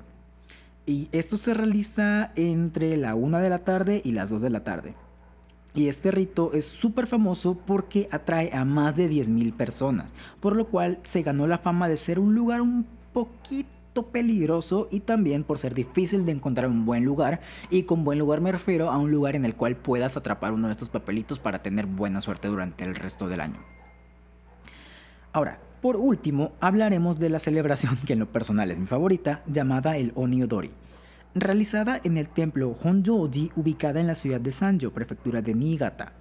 Y 0.86 1.08
esto 1.10 1.36
se 1.36 1.52
realiza 1.52 2.30
entre 2.36 2.96
la 2.96 3.16
1 3.16 3.38
de 3.38 3.50
la 3.50 3.64
tarde 3.64 4.00
y 4.04 4.12
las 4.12 4.30
2 4.30 4.40
de 4.40 4.50
la 4.50 4.62
tarde. 4.62 4.94
Y 5.74 5.88
este 5.88 6.12
rito 6.12 6.52
es 6.54 6.64
súper 6.64 7.08
famoso 7.08 7.58
porque 7.66 8.08
atrae 8.12 8.54
a 8.54 8.64
más 8.64 8.96
de 8.96 9.10
10.000 9.10 9.52
personas, 9.52 10.06
por 10.40 10.54
lo 10.54 10.68
cual 10.68 11.00
se 11.02 11.22
ganó 11.22 11.48
la 11.48 11.58
fama 11.58 11.88
de 11.88 11.96
ser 11.96 12.20
un 12.20 12.34
lugar 12.34 12.62
un 12.62 12.86
poquito 13.12 13.75
peligroso 14.04 14.88
y 14.90 15.00
también 15.00 15.44
por 15.44 15.58
ser 15.58 15.74
difícil 15.74 16.24
de 16.24 16.32
encontrar 16.32 16.68
un 16.68 16.84
buen 16.86 17.04
lugar. 17.04 17.40
Y 17.70 17.82
con 17.82 18.04
buen 18.04 18.18
lugar 18.18 18.40
me 18.40 18.52
refiero 18.52 18.90
a 18.90 18.98
un 18.98 19.10
lugar 19.10 19.36
en 19.36 19.44
el 19.44 19.54
cual 19.54 19.76
puedas 19.76 20.16
atrapar 20.16 20.52
uno 20.52 20.68
de 20.68 20.72
estos 20.72 20.88
papelitos 20.88 21.38
para 21.38 21.62
tener 21.62 21.86
buena 21.86 22.20
suerte 22.20 22.48
durante 22.48 22.84
el 22.84 22.94
resto 22.94 23.28
del 23.28 23.40
año. 23.40 23.58
Ahora, 25.32 25.58
por 25.82 25.96
último, 25.96 26.52
hablaremos 26.60 27.18
de 27.18 27.28
la 27.28 27.38
celebración 27.38 27.98
que 28.06 28.14
en 28.14 28.20
lo 28.20 28.32
personal 28.32 28.70
es 28.70 28.78
mi 28.78 28.86
favorita, 28.86 29.42
llamada 29.46 29.96
el 29.96 30.12
Oniodori, 30.14 30.70
realizada 31.34 32.00
en 32.02 32.16
el 32.16 32.28
templo 32.28 32.76
Honjoji 32.82 33.52
ubicada 33.56 34.00
en 34.00 34.06
la 34.06 34.14
ciudad 34.14 34.40
de 34.40 34.52
Sanjo, 34.52 34.90
prefectura 34.90 35.42
de 35.42 35.54
Niigata. 35.54 36.12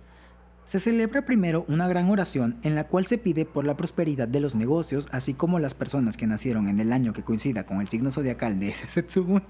Se 0.66 0.80
celebra 0.80 1.22
primero 1.22 1.64
una 1.68 1.88
gran 1.88 2.10
oración 2.10 2.58
en 2.64 2.74
la 2.74 2.86
cual 2.86 3.06
se 3.06 3.20
pide 3.20 3.46
por 3.46 3.66
la 3.66 3.78
prosperidad 3.78 4.28
de 4.28 4.40
los 4.40 4.56
negocios, 4.56 5.08
así 5.12 5.36
como 5.36 5.60
las 5.60 5.76
personas 5.76 6.18
que 6.18 6.26
nacieron 6.26 6.68
en 6.68 6.80
el 6.80 6.92
año 6.92 7.14
que 7.14 7.22
coincida 7.22 7.68
con 7.68 7.82
el 7.82 7.88
signo 7.88 8.12
zodiacal 8.12 8.60
de 8.60 8.70
ese 8.70 8.88
Setsubun, 8.90 9.44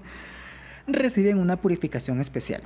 reciben 0.86 1.38
una 1.38 1.56
purificación 1.56 2.20
especial. 2.20 2.62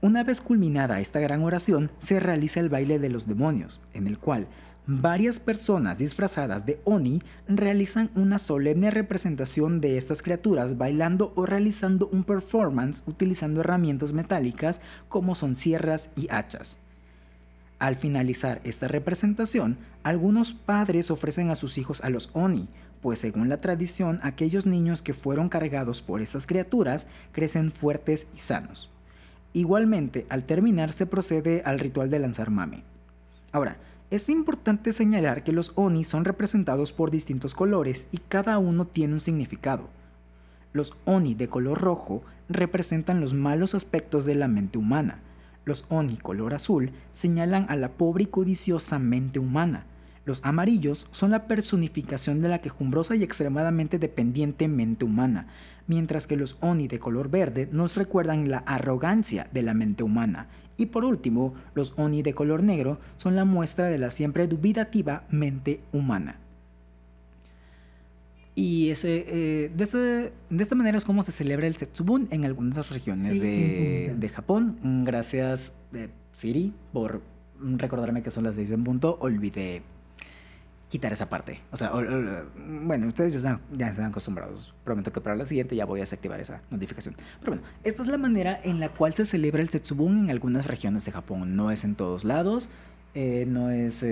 Una 0.00 0.24
vez 0.24 0.40
culminada 0.40 0.98
esta 0.98 1.20
gran 1.20 1.44
oración, 1.44 1.92
se 1.98 2.18
realiza 2.18 2.58
el 2.58 2.68
baile 2.68 2.98
de 2.98 3.08
los 3.08 3.28
demonios, 3.28 3.80
en 3.94 4.08
el 4.08 4.18
cual 4.18 4.48
varias 4.84 5.38
personas 5.38 5.98
disfrazadas 5.98 6.66
de 6.66 6.80
Oni 6.82 7.22
realizan 7.46 8.10
una 8.16 8.40
solemne 8.40 8.90
representación 8.90 9.80
de 9.80 9.96
estas 9.98 10.20
criaturas 10.20 10.76
bailando 10.76 11.32
o 11.36 11.46
realizando 11.46 12.08
un 12.08 12.24
performance 12.24 13.04
utilizando 13.06 13.60
herramientas 13.60 14.12
metálicas 14.12 14.80
como 15.08 15.36
son 15.36 15.54
sierras 15.54 16.10
y 16.16 16.26
hachas. 16.28 16.80
Al 17.82 17.96
finalizar 17.96 18.60
esta 18.62 18.86
representación, 18.86 19.76
algunos 20.04 20.52
padres 20.52 21.10
ofrecen 21.10 21.50
a 21.50 21.56
sus 21.56 21.78
hijos 21.78 22.00
a 22.04 22.10
los 22.10 22.30
Oni, 22.32 22.68
pues 23.00 23.18
según 23.18 23.48
la 23.48 23.60
tradición, 23.60 24.20
aquellos 24.22 24.66
niños 24.66 25.02
que 25.02 25.14
fueron 25.14 25.48
cargados 25.48 26.00
por 26.00 26.20
estas 26.20 26.46
criaturas 26.46 27.08
crecen 27.32 27.72
fuertes 27.72 28.28
y 28.36 28.38
sanos. 28.38 28.88
Igualmente, 29.52 30.26
al 30.28 30.44
terminar 30.44 30.92
se 30.92 31.06
procede 31.06 31.62
al 31.64 31.80
ritual 31.80 32.08
de 32.08 32.20
lanzar 32.20 32.50
mame. 32.50 32.84
Ahora, 33.50 33.78
es 34.12 34.28
importante 34.28 34.92
señalar 34.92 35.42
que 35.42 35.50
los 35.50 35.72
Oni 35.74 36.04
son 36.04 36.24
representados 36.24 36.92
por 36.92 37.10
distintos 37.10 37.52
colores 37.52 38.06
y 38.12 38.18
cada 38.18 38.58
uno 38.58 38.86
tiene 38.86 39.14
un 39.14 39.20
significado. 39.20 39.88
Los 40.72 40.94
Oni 41.04 41.34
de 41.34 41.48
color 41.48 41.80
rojo 41.80 42.22
representan 42.48 43.20
los 43.20 43.34
malos 43.34 43.74
aspectos 43.74 44.24
de 44.24 44.36
la 44.36 44.46
mente 44.46 44.78
humana. 44.78 45.18
Los 45.64 45.84
Oni 45.88 46.16
color 46.16 46.54
azul 46.54 46.90
señalan 47.12 47.66
a 47.68 47.76
la 47.76 47.90
pobre 47.90 48.24
y 48.24 48.26
codiciosa 48.26 48.98
mente 48.98 49.38
humana. 49.38 49.86
Los 50.24 50.40
amarillos 50.44 51.06
son 51.10 51.30
la 51.30 51.46
personificación 51.46 52.40
de 52.40 52.48
la 52.48 52.60
quejumbrosa 52.60 53.14
y 53.16 53.22
extremadamente 53.22 53.98
dependiente 53.98 54.68
mente 54.68 55.04
humana, 55.04 55.46
mientras 55.86 56.26
que 56.26 56.36
los 56.36 56.56
Oni 56.60 56.88
de 56.88 56.98
color 56.98 57.28
verde 57.28 57.68
nos 57.72 57.96
recuerdan 57.96 58.50
la 58.50 58.58
arrogancia 58.58 59.48
de 59.52 59.62
la 59.62 59.74
mente 59.74 60.02
humana. 60.02 60.48
Y 60.76 60.86
por 60.86 61.04
último, 61.04 61.54
los 61.74 61.94
Oni 61.96 62.22
de 62.22 62.34
color 62.34 62.62
negro 62.62 62.98
son 63.16 63.36
la 63.36 63.44
muestra 63.44 63.86
de 63.86 63.98
la 63.98 64.10
siempre 64.10 64.48
dubitativa 64.48 65.24
mente 65.30 65.80
humana. 65.92 66.38
Y 68.54 68.90
ese, 68.90 69.24
eh, 69.28 69.70
de, 69.74 70.62
esta 70.62 70.74
manera 70.74 70.98
es 70.98 71.04
como 71.04 71.22
se 71.22 71.32
celebra 71.32 71.66
el 71.66 71.76
Setsubun 71.76 72.28
en 72.30 72.44
algunas 72.44 72.90
regiones 72.90 73.40
de, 73.40 74.14
de, 74.16 74.28
Japón. 74.28 75.04
Gracias, 75.04 75.72
eh, 75.94 76.10
Siri, 76.34 76.74
por 76.92 77.22
recordarme 77.58 78.22
que 78.22 78.30
son 78.30 78.44
las 78.44 78.56
seis 78.56 78.70
en 78.70 78.84
punto. 78.84 79.16
Olvidé 79.20 79.82
quitar 80.90 81.14
esa 81.14 81.30
parte. 81.30 81.60
O 81.70 81.78
sea, 81.78 81.92
bueno, 81.92 83.06
ustedes 83.06 83.32
ya 83.32 83.38
están, 83.38 83.60
ya 83.72 83.88
están 83.88 84.04
acostumbrados. 84.06 84.74
Prometo 84.84 85.10
que 85.14 85.22
para 85.22 85.34
la 85.34 85.46
siguiente 85.46 85.74
ya 85.74 85.86
voy 85.86 86.00
a 86.00 86.02
desactivar 86.02 86.38
esa 86.38 86.60
notificación. 86.70 87.14
Pero 87.40 87.52
bueno, 87.52 87.66
esta 87.84 88.02
es 88.02 88.08
la 88.08 88.18
manera 88.18 88.60
en 88.62 88.80
la 88.80 88.90
cual 88.90 89.14
se 89.14 89.24
celebra 89.24 89.62
el 89.62 89.70
Setsubun 89.70 90.24
en 90.24 90.30
algunas 90.30 90.66
regiones 90.66 91.06
de 91.06 91.12
Japón. 91.12 91.56
No 91.56 91.70
es 91.70 91.84
en 91.84 91.94
todos 91.94 92.24
lados. 92.24 92.68
Eh, 93.14 93.46
no 93.48 93.70
es 93.70 94.04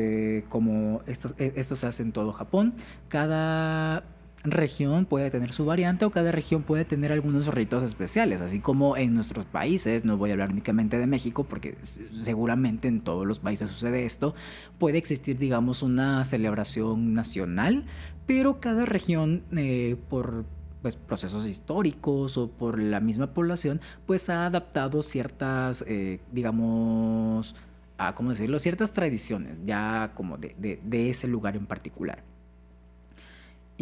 como 0.49 1.03
esto, 1.07 1.35
esto 1.37 1.77
se 1.77 1.87
hace 1.87 2.03
en 2.03 2.13
todo 2.13 2.33
Japón. 2.33 2.73
Cada 3.09 4.03
región 4.43 5.05
puede 5.05 5.31
tener 5.31 5.53
su 5.53 5.67
variante 5.67 6.05
o 6.05 6.11
cada 6.11 6.33
región 6.33 6.63
puede 6.63 6.85
tener 6.85 7.13
algunos 7.13 7.49
ritos 7.49 7.85
especiales, 7.85 8.41
así 8.41 8.61
como 8.61 8.97
en 8.97 9.15
nuestros 9.15 9.45
países, 9.45 10.05
no 10.05 10.17
voy 10.17 10.31
a 10.31 10.33
hablar 10.33 10.51
únicamente 10.51 10.99
de 10.99 11.07
México 11.07 11.45
porque 11.45 11.77
seguramente 11.81 12.89
en 12.89 13.03
todos 13.03 13.27
los 13.27 13.41
países 13.41 13.71
sucede 13.71 14.07
esto, 14.07 14.35
puede 14.79 14.99
existir 14.99 15.39
digamos 15.39 15.83
una 15.83 16.25
celebración 16.25 17.13
nacional, 17.13 17.85
pero 18.27 18.61
cada 18.61 18.87
región 18.87 19.43
eh, 19.57 19.97
por 20.09 20.45
pues, 20.81 20.97
procesos 20.97 21.47
históricos 21.47 22.39
o 22.39 22.51
por 22.51 22.81
la 22.81 23.01
misma 23.01 23.35
población, 23.35 23.81
pues 24.07 24.31
ha 24.31 24.47
adaptado 24.47 25.03
ciertas, 25.03 25.85
eh, 25.87 26.21
digamos, 26.33 27.55
a, 27.99 28.15
¿cómo 28.15 28.31
decirlo? 28.31 28.59
Ciertas 28.59 28.95
tradiciones, 28.95 29.59
ya 29.67 30.13
como 30.15 30.39
de 30.39 31.11
ese 31.11 31.29
lugar 31.29 31.57
en 31.57 31.67
particular. 31.67 32.25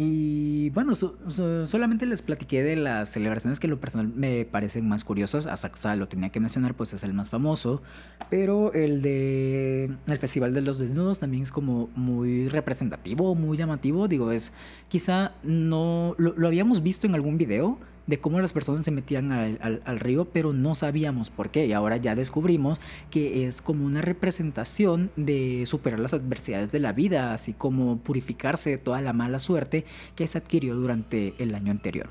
Y 0.01 0.69
bueno, 0.69 0.95
solamente 0.95 2.05
les 2.05 2.21
platiqué 2.21 2.63
de 2.63 2.77
las 2.77 3.09
celebraciones 3.09 3.59
que 3.59 3.67
lo 3.67 3.81
personal 3.81 4.07
me 4.07 4.45
parecen 4.45 4.87
más 4.87 5.03
curiosas. 5.03 5.45
Asakusa 5.45 5.93
lo 5.97 6.07
tenía 6.07 6.29
que 6.29 6.39
mencionar, 6.39 6.73
pues 6.73 6.93
es 6.93 7.03
el 7.03 7.13
más 7.13 7.27
famoso. 7.27 7.81
Pero 8.29 8.71
el 8.71 9.01
de 9.01 9.91
el 10.07 10.17
Festival 10.17 10.53
de 10.53 10.61
los 10.61 10.79
Desnudos 10.79 11.19
también 11.19 11.43
es 11.43 11.51
como 11.51 11.89
muy 11.97 12.47
representativo, 12.47 13.35
muy 13.35 13.57
llamativo. 13.57 14.07
Digo, 14.07 14.31
es 14.31 14.53
quizá 14.87 15.33
no 15.43 16.15
lo, 16.17 16.33
lo 16.33 16.47
habíamos 16.47 16.81
visto 16.81 17.05
en 17.05 17.13
algún 17.13 17.37
video, 17.37 17.77
de 18.09 18.19
cómo 18.19 18.39
las 18.41 18.53
personas 18.53 18.85
se 18.85 18.91
metían 18.91 19.31
al, 19.31 19.99
río, 19.99 20.25
pero 20.25 20.51
no 20.51 20.73
sabíamos 20.73 21.29
por 21.29 21.51
qué. 21.51 21.67
Y 21.67 21.73
ahora 21.73 21.97
ya 21.97 22.15
descubrimos 22.15 22.79
que 23.11 23.45
es 23.45 23.61
como 23.61 23.85
una 23.85 24.01
representación 24.01 25.11
de 25.15 25.63
superar 25.67 25.99
las 25.99 26.15
adversidades 26.15 26.71
de 26.71 26.79
la 26.79 26.91
vida, 26.91 27.35
así 27.35 27.53
como 27.53 27.99
purificarse 27.99 28.71
de 28.71 28.77
toda 28.79 29.01
la 29.01 29.13
mala 29.13 29.37
suerte 29.37 29.85
que 30.15 30.25
se 30.25 30.39
adquirió 30.39 30.75
durante 30.75 31.35
el 31.37 31.53
año 31.53 31.69
anterior. 31.69 32.09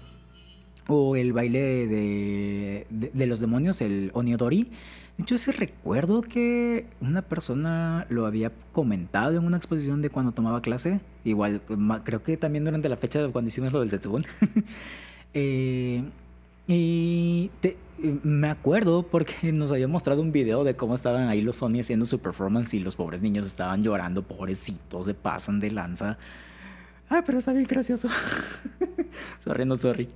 O 0.87 1.17
el 1.17 1.33
baile 1.33 1.89
de, 1.89 2.87
de, 2.89 3.27
los 3.27 3.41
demonios, 3.41 3.81
el 3.81 4.13
Oniodori. 4.15 4.71
Hecho, 5.19 5.35
ese 5.35 5.51
recuerdo 5.51 6.23
que 6.23 6.87
una 7.01 7.23
persona 7.23 8.07
lo 8.09 8.25
había 8.25 8.53
comentado 8.71 9.37
en 9.37 9.45
una 9.45 9.57
exposición 9.57 10.01
de 10.01 10.11
cuando 10.11 10.31
tomaba 10.31 10.63
clase. 10.63 11.01
Igual, 11.25 11.61
creo 12.05 12.23
que 12.23 12.37
también 12.37 12.65
durante 12.65 12.89
la 12.89 12.97
fecha 12.97 13.21
de 13.21 13.33
cuando 13.33 13.49
hicimos 13.49 13.73
lo 13.73 13.81
del 13.81 13.91
Zetsubun. 13.91 14.25
Eh, 15.35 16.03
y 16.67 17.51
me 17.99 18.49
acuerdo 18.49 19.03
porque 19.03 19.53
nos 19.53 19.73
había 19.73 19.89
mostrado 19.89 20.23
un 20.23 20.33
video 20.33 20.65
de 20.65 20.77
cómo 20.77 20.95
estaban 20.95 21.29
ahí 21.29 21.41
los 21.41 21.57
Sony 21.57 21.81
haciendo 21.81 22.07
su 22.07 22.21
performance 22.21 22.75
y 22.75 22.81
los 22.81 22.97
pobres 22.97 23.21
niños 23.21 23.47
estaban 23.47 23.83
llorando, 23.83 24.23
pobrecitos, 24.23 25.07
se 25.07 25.15
pasan 25.15 25.61
de 25.61 25.71
lanza. 25.71 26.19
Ay, 27.09 27.23
pero 27.25 27.39
está 27.39 27.53
bien 27.53 27.67
gracioso. 27.67 28.09
sorry, 29.39 29.65
no 29.65 29.77
sorry. 29.77 30.09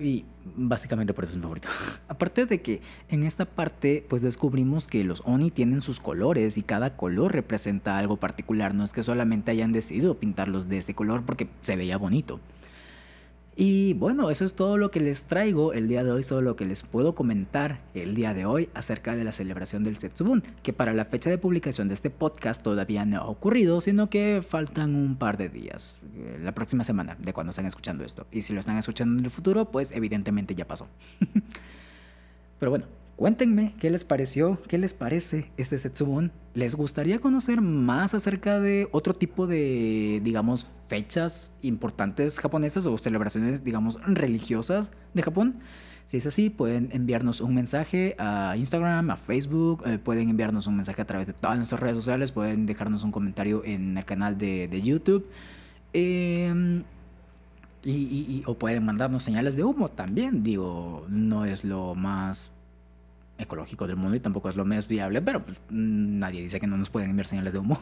Y 0.00 0.24
básicamente 0.56 1.14
por 1.14 1.24
eso 1.24 1.32
es 1.32 1.36
mi 1.36 1.42
favorito. 1.42 1.68
Aparte 2.08 2.44
de 2.44 2.60
que 2.60 2.82
en 3.08 3.24
esta 3.24 3.46
parte 3.46 4.04
pues 4.06 4.20
descubrimos 4.22 4.86
que 4.86 5.02
los 5.04 5.22
Oni 5.24 5.50
tienen 5.50 5.80
sus 5.80 6.00
colores 6.00 6.58
y 6.58 6.62
cada 6.62 6.96
color 6.96 7.32
representa 7.32 7.96
algo 7.96 8.16
particular. 8.16 8.74
No 8.74 8.84
es 8.84 8.92
que 8.92 9.02
solamente 9.02 9.50
hayan 9.50 9.72
decidido 9.72 10.18
pintarlos 10.18 10.68
de 10.68 10.78
ese 10.78 10.94
color 10.94 11.22
porque 11.24 11.48
se 11.62 11.76
veía 11.76 11.96
bonito. 11.96 12.40
Y 13.56 13.94
bueno, 13.94 14.30
eso 14.30 14.44
es 14.44 14.54
todo 14.54 14.78
lo 14.78 14.90
que 14.90 14.98
les 14.98 15.24
traigo 15.24 15.72
el 15.72 15.86
día 15.86 16.02
de 16.02 16.10
hoy, 16.10 16.24
todo 16.24 16.40
lo 16.40 16.56
que 16.56 16.64
les 16.64 16.82
puedo 16.82 17.14
comentar 17.14 17.82
el 17.94 18.16
día 18.16 18.34
de 18.34 18.46
hoy 18.46 18.68
acerca 18.74 19.14
de 19.14 19.22
la 19.22 19.30
celebración 19.30 19.84
del 19.84 19.96
Setsubun, 19.96 20.42
que 20.64 20.72
para 20.72 20.92
la 20.92 21.04
fecha 21.04 21.30
de 21.30 21.38
publicación 21.38 21.86
de 21.86 21.94
este 21.94 22.10
podcast 22.10 22.62
todavía 22.62 23.04
no 23.04 23.20
ha 23.20 23.26
ocurrido, 23.26 23.80
sino 23.80 24.10
que 24.10 24.42
faltan 24.46 24.96
un 24.96 25.16
par 25.16 25.36
de 25.36 25.48
días, 25.48 26.00
eh, 26.16 26.40
la 26.42 26.52
próxima 26.52 26.82
semana 26.82 27.16
de 27.20 27.32
cuando 27.32 27.50
están 27.50 27.66
escuchando 27.66 28.04
esto. 28.04 28.26
Y 28.32 28.42
si 28.42 28.52
lo 28.52 28.60
están 28.60 28.76
escuchando 28.76 29.20
en 29.20 29.24
el 29.24 29.30
futuro, 29.30 29.66
pues 29.66 29.92
evidentemente 29.92 30.56
ya 30.56 30.66
pasó. 30.66 30.88
Pero 32.58 32.70
bueno, 32.70 32.86
Cuéntenme 33.16 33.74
qué 33.78 33.90
les 33.90 34.04
pareció, 34.04 34.60
qué 34.66 34.76
les 34.76 34.92
parece 34.92 35.52
este 35.56 35.78
Setsubun. 35.78 36.32
¿Les 36.54 36.74
gustaría 36.74 37.20
conocer 37.20 37.60
más 37.60 38.12
acerca 38.12 38.58
de 38.58 38.88
otro 38.90 39.14
tipo 39.14 39.46
de, 39.46 40.20
digamos, 40.24 40.66
fechas 40.88 41.52
importantes 41.62 42.40
japonesas 42.40 42.86
o 42.86 42.98
celebraciones, 42.98 43.62
digamos, 43.62 44.00
religiosas 44.04 44.90
de 45.14 45.22
Japón? 45.22 45.60
Si 46.06 46.16
es 46.16 46.26
así, 46.26 46.50
pueden 46.50 46.90
enviarnos 46.92 47.40
un 47.40 47.54
mensaje 47.54 48.16
a 48.18 48.56
Instagram, 48.56 49.10
a 49.10 49.16
Facebook, 49.16 49.84
eh, 49.86 49.98
pueden 49.98 50.28
enviarnos 50.28 50.66
un 50.66 50.76
mensaje 50.76 51.00
a 51.00 51.06
través 51.06 51.28
de 51.28 51.32
todas 51.34 51.56
nuestras 51.56 51.80
redes 51.80 51.96
sociales, 51.96 52.32
pueden 52.32 52.66
dejarnos 52.66 53.04
un 53.04 53.12
comentario 53.12 53.62
en 53.64 53.96
el 53.96 54.04
canal 54.04 54.36
de, 54.36 54.82
YouTube. 54.82 55.26
Em, 55.92 56.82
y, 57.84 58.42
o 58.46 58.58
pueden 58.58 58.84
mandarnos 58.84 59.22
señales 59.22 59.54
de 59.56 59.62
humo 59.62 59.88
también. 59.88 60.42
Digo, 60.42 61.06
no 61.08 61.44
es 61.44 61.64
lo 61.64 61.94
más 61.94 62.52
ecológico 63.38 63.86
del 63.86 63.96
mundo 63.96 64.16
y 64.16 64.20
tampoco 64.20 64.48
es 64.48 64.56
lo 64.56 64.64
más 64.64 64.88
viable, 64.88 65.20
pero 65.22 65.44
pues, 65.44 65.58
nadie 65.70 66.42
dice 66.42 66.60
que 66.60 66.66
no 66.66 66.76
nos 66.76 66.90
pueden 66.90 67.10
enviar 67.10 67.26
señales 67.26 67.52
de 67.52 67.58
humo. 67.58 67.78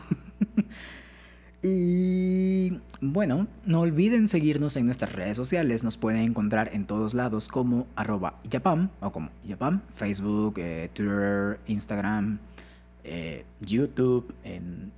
y 1.62 2.78
bueno, 3.00 3.46
no 3.64 3.80
olviden 3.80 4.28
seguirnos 4.28 4.76
en 4.76 4.86
nuestras 4.86 5.12
redes 5.12 5.36
sociales, 5.36 5.84
nos 5.84 5.96
pueden 5.96 6.22
encontrar 6.22 6.70
en 6.72 6.86
todos 6.86 7.14
lados 7.14 7.48
como 7.48 7.86
arroba 7.96 8.40
o 9.00 9.12
como 9.12 9.30
Facebook, 9.92 10.54
eh, 10.58 10.90
Twitter, 10.92 11.60
Instagram, 11.66 12.38
eh, 13.04 13.44
YouTube, 13.60 14.34
en 14.44 14.92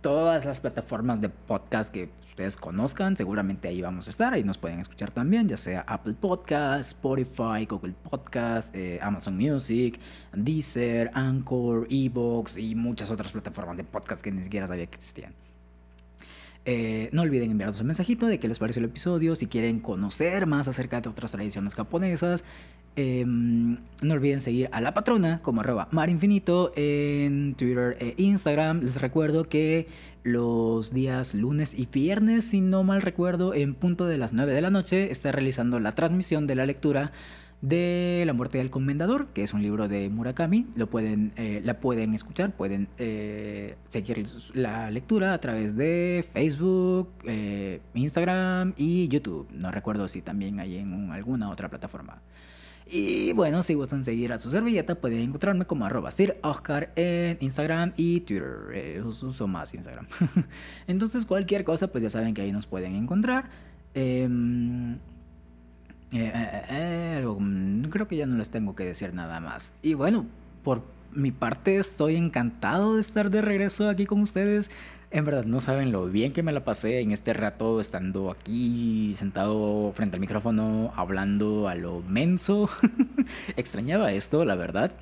todas 0.00 0.44
las 0.44 0.60
plataformas 0.60 1.20
de 1.20 1.28
podcast 1.28 1.92
que 1.92 2.10
ustedes 2.30 2.56
conozcan, 2.56 3.16
seguramente 3.16 3.68
ahí 3.68 3.82
vamos 3.82 4.06
a 4.06 4.10
estar, 4.10 4.32
ahí 4.32 4.44
nos 4.44 4.56
pueden 4.56 4.78
escuchar 4.78 5.10
también, 5.10 5.48
ya 5.48 5.56
sea 5.56 5.84
Apple 5.86 6.14
Podcast, 6.14 6.92
Spotify, 6.92 7.66
Google 7.68 7.94
Podcast, 8.08 8.74
eh, 8.74 8.98
Amazon 9.02 9.36
Music, 9.36 10.00
Deezer, 10.32 11.10
Anchor, 11.14 11.86
Evox 11.90 12.56
y 12.56 12.74
muchas 12.74 13.10
otras 13.10 13.32
plataformas 13.32 13.76
de 13.76 13.84
podcast 13.84 14.22
que 14.22 14.32
ni 14.32 14.42
siquiera 14.42 14.66
sabía 14.66 14.86
que 14.86 14.96
existían. 14.96 15.34
Eh, 16.66 17.08
no 17.12 17.22
olviden 17.22 17.50
enviarnos 17.50 17.80
un 17.80 17.86
mensajito 17.86 18.26
de 18.26 18.38
qué 18.38 18.46
les 18.46 18.58
pareció 18.58 18.80
el 18.80 18.90
episodio, 18.90 19.34
si 19.34 19.46
quieren 19.46 19.80
conocer 19.80 20.46
más 20.46 20.68
acerca 20.68 21.00
de 21.00 21.08
otras 21.08 21.32
tradiciones 21.32 21.74
japonesas, 21.74 22.44
Em, 22.96 23.78
no 24.02 24.14
olviden 24.14 24.40
seguir 24.40 24.68
a 24.72 24.80
la 24.80 24.92
patrona 24.92 25.40
como 25.42 25.60
arroba 25.60 25.86
marinfinito 25.92 26.72
en 26.74 27.54
Twitter 27.54 27.96
e 28.00 28.14
Instagram. 28.18 28.80
Les 28.80 29.00
recuerdo 29.00 29.48
que 29.48 29.86
los 30.22 30.92
días 30.92 31.34
lunes 31.34 31.78
y 31.78 31.86
viernes, 31.86 32.46
si 32.46 32.60
no 32.60 32.84
mal 32.84 33.02
recuerdo, 33.02 33.54
en 33.54 33.74
punto 33.74 34.06
de 34.06 34.18
las 34.18 34.32
9 34.32 34.52
de 34.52 34.60
la 34.60 34.70
noche, 34.70 35.10
está 35.10 35.32
realizando 35.32 35.80
la 35.80 35.92
transmisión 35.92 36.46
de 36.46 36.54
la 36.54 36.66
lectura 36.66 37.12
de 37.62 38.22
La 38.26 38.32
muerte 38.32 38.58
del 38.58 38.70
comendador, 38.70 39.28
que 39.28 39.42
es 39.42 39.52
un 39.52 39.62
libro 39.62 39.86
de 39.86 40.08
Murakami. 40.08 40.66
Lo 40.76 40.88
pueden, 40.88 41.32
eh, 41.36 41.60
la 41.62 41.78
pueden 41.78 42.14
escuchar, 42.14 42.52
pueden 42.52 42.88
eh, 42.98 43.76
seguir 43.88 44.24
la 44.54 44.90
lectura 44.90 45.34
a 45.34 45.40
través 45.40 45.76
de 45.76 46.24
Facebook, 46.32 47.10
eh, 47.24 47.80
Instagram 47.94 48.74
y 48.76 49.08
YouTube. 49.08 49.48
No 49.52 49.70
recuerdo 49.70 50.08
si 50.08 50.22
también 50.22 50.58
hay 50.58 50.78
en 50.78 51.10
alguna 51.10 51.50
otra 51.50 51.68
plataforma. 51.68 52.22
Y 52.86 53.32
bueno, 53.32 53.62
si 53.62 53.74
gustan 53.74 54.04
seguir 54.04 54.32
a 54.32 54.38
su 54.38 54.50
servilleta, 54.50 54.96
pueden 54.96 55.20
encontrarme 55.20 55.64
como 55.64 55.84
arroba 55.86 56.10
Oscar 56.42 56.92
en 56.96 57.38
Instagram 57.40 57.92
y 57.96 58.20
Twitter. 58.20 59.02
uso 59.04 59.46
más 59.46 59.74
Instagram. 59.74 60.06
Entonces, 60.86 61.24
cualquier 61.24 61.64
cosa, 61.64 61.88
pues 61.88 62.02
ya 62.02 62.10
saben 62.10 62.34
que 62.34 62.42
ahí 62.42 62.52
nos 62.52 62.66
pueden 62.66 62.96
encontrar. 62.96 63.48
Em, 63.94 64.94
eh, 66.12 66.32
eh, 66.34 66.62
eh, 66.70 67.26
mm, 67.26 67.82
creo 67.84 68.08
que 68.08 68.16
ya 68.16 68.26
no 68.26 68.36
les 68.36 68.50
tengo 68.50 68.74
que 68.74 68.84
decir 68.84 69.14
nada 69.14 69.40
más. 69.40 69.74
Y 69.82 69.94
bueno, 69.94 70.26
por 70.64 70.82
mi 71.12 71.30
parte 71.30 71.76
estoy 71.76 72.16
encantado 72.16 72.96
de 72.96 73.00
estar 73.00 73.30
de 73.30 73.42
regreso 73.42 73.88
aquí 73.88 74.06
con 74.06 74.20
ustedes. 74.20 74.70
En 75.12 75.24
verdad, 75.24 75.44
no 75.44 75.60
saben 75.60 75.90
lo 75.90 76.06
bien 76.06 76.32
que 76.32 76.44
me 76.44 76.52
la 76.52 76.64
pasé 76.64 77.00
en 77.00 77.10
este 77.10 77.32
rato 77.32 77.80
estando 77.80 78.30
aquí 78.30 79.14
sentado 79.16 79.92
frente 79.94 80.16
al 80.16 80.20
micrófono, 80.20 80.92
hablando 80.94 81.68
a 81.68 81.74
lo 81.74 82.02
menso. 82.02 82.70
Extrañaba 83.56 84.12
esto, 84.12 84.44
la 84.44 84.54
verdad. 84.54 84.92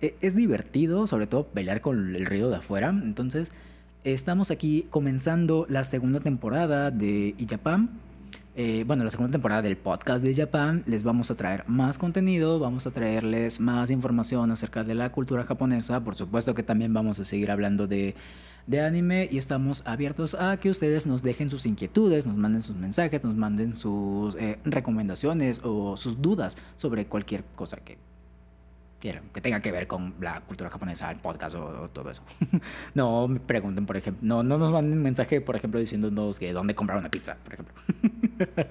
es 0.00 0.34
divertido, 0.34 1.06
sobre 1.06 1.26
todo 1.26 1.48
pelear 1.48 1.82
con 1.82 2.16
el 2.16 2.24
río 2.24 2.48
de 2.48 2.56
afuera. 2.56 2.88
Entonces, 2.88 3.52
estamos 4.02 4.50
aquí 4.50 4.86
comenzando 4.88 5.66
la 5.68 5.84
segunda 5.84 6.20
temporada 6.20 6.90
de 6.90 7.34
Iyapam 7.36 7.90
eh, 8.56 8.84
bueno, 8.86 9.02
la 9.02 9.10
segunda 9.10 9.32
temporada 9.32 9.62
del 9.62 9.76
podcast 9.76 10.24
de 10.24 10.32
Japan, 10.32 10.84
les 10.86 11.02
vamos 11.02 11.28
a 11.28 11.34
traer 11.34 11.64
más 11.66 11.98
contenido, 11.98 12.60
vamos 12.60 12.86
a 12.86 12.92
traerles 12.92 13.58
más 13.58 13.90
información 13.90 14.52
acerca 14.52 14.84
de 14.84 14.94
la 14.94 15.10
cultura 15.10 15.42
japonesa, 15.42 15.98
por 16.04 16.14
supuesto 16.14 16.54
que 16.54 16.62
también 16.62 16.92
vamos 16.92 17.18
a 17.18 17.24
seguir 17.24 17.50
hablando 17.50 17.88
de, 17.88 18.14
de 18.66 18.80
anime 18.80 19.28
y 19.30 19.38
estamos 19.38 19.82
abiertos 19.86 20.34
a 20.34 20.56
que 20.56 20.70
ustedes 20.70 21.06
nos 21.06 21.22
dejen 21.22 21.50
sus 21.50 21.66
inquietudes, 21.66 22.26
nos 22.26 22.36
manden 22.36 22.62
sus 22.62 22.76
mensajes, 22.76 23.22
nos 23.24 23.34
manden 23.34 23.74
sus 23.74 24.34
eh, 24.36 24.58
recomendaciones 24.64 25.60
o 25.64 25.96
sus 25.96 26.20
dudas 26.20 26.56
sobre 26.76 27.06
cualquier 27.06 27.44
cosa 27.54 27.76
que 27.78 27.98
que 29.34 29.40
tenga 29.42 29.60
que 29.60 29.70
ver 29.70 29.86
con 29.86 30.14
la 30.20 30.40
cultura 30.40 30.70
japonesa, 30.70 31.10
el 31.10 31.18
podcast 31.18 31.56
o, 31.56 31.90
todo 31.92 32.10
eso. 32.10 32.22
no 32.94 33.28
me 33.28 33.38
pregunten, 33.38 33.84
por 33.84 33.98
ejemplo, 33.98 34.26
no, 34.26 34.42
no 34.42 34.56
nos 34.56 34.72
manden 34.72 35.02
mensaje, 35.02 35.42
por 35.42 35.56
ejemplo, 35.56 35.78
diciéndonos 35.78 36.38
que 36.38 36.52
dónde 36.54 36.74
comprar 36.74 36.98
una 36.98 37.10
pizza, 37.10 37.36
por 37.44 37.52
ejemplo. 37.52 37.74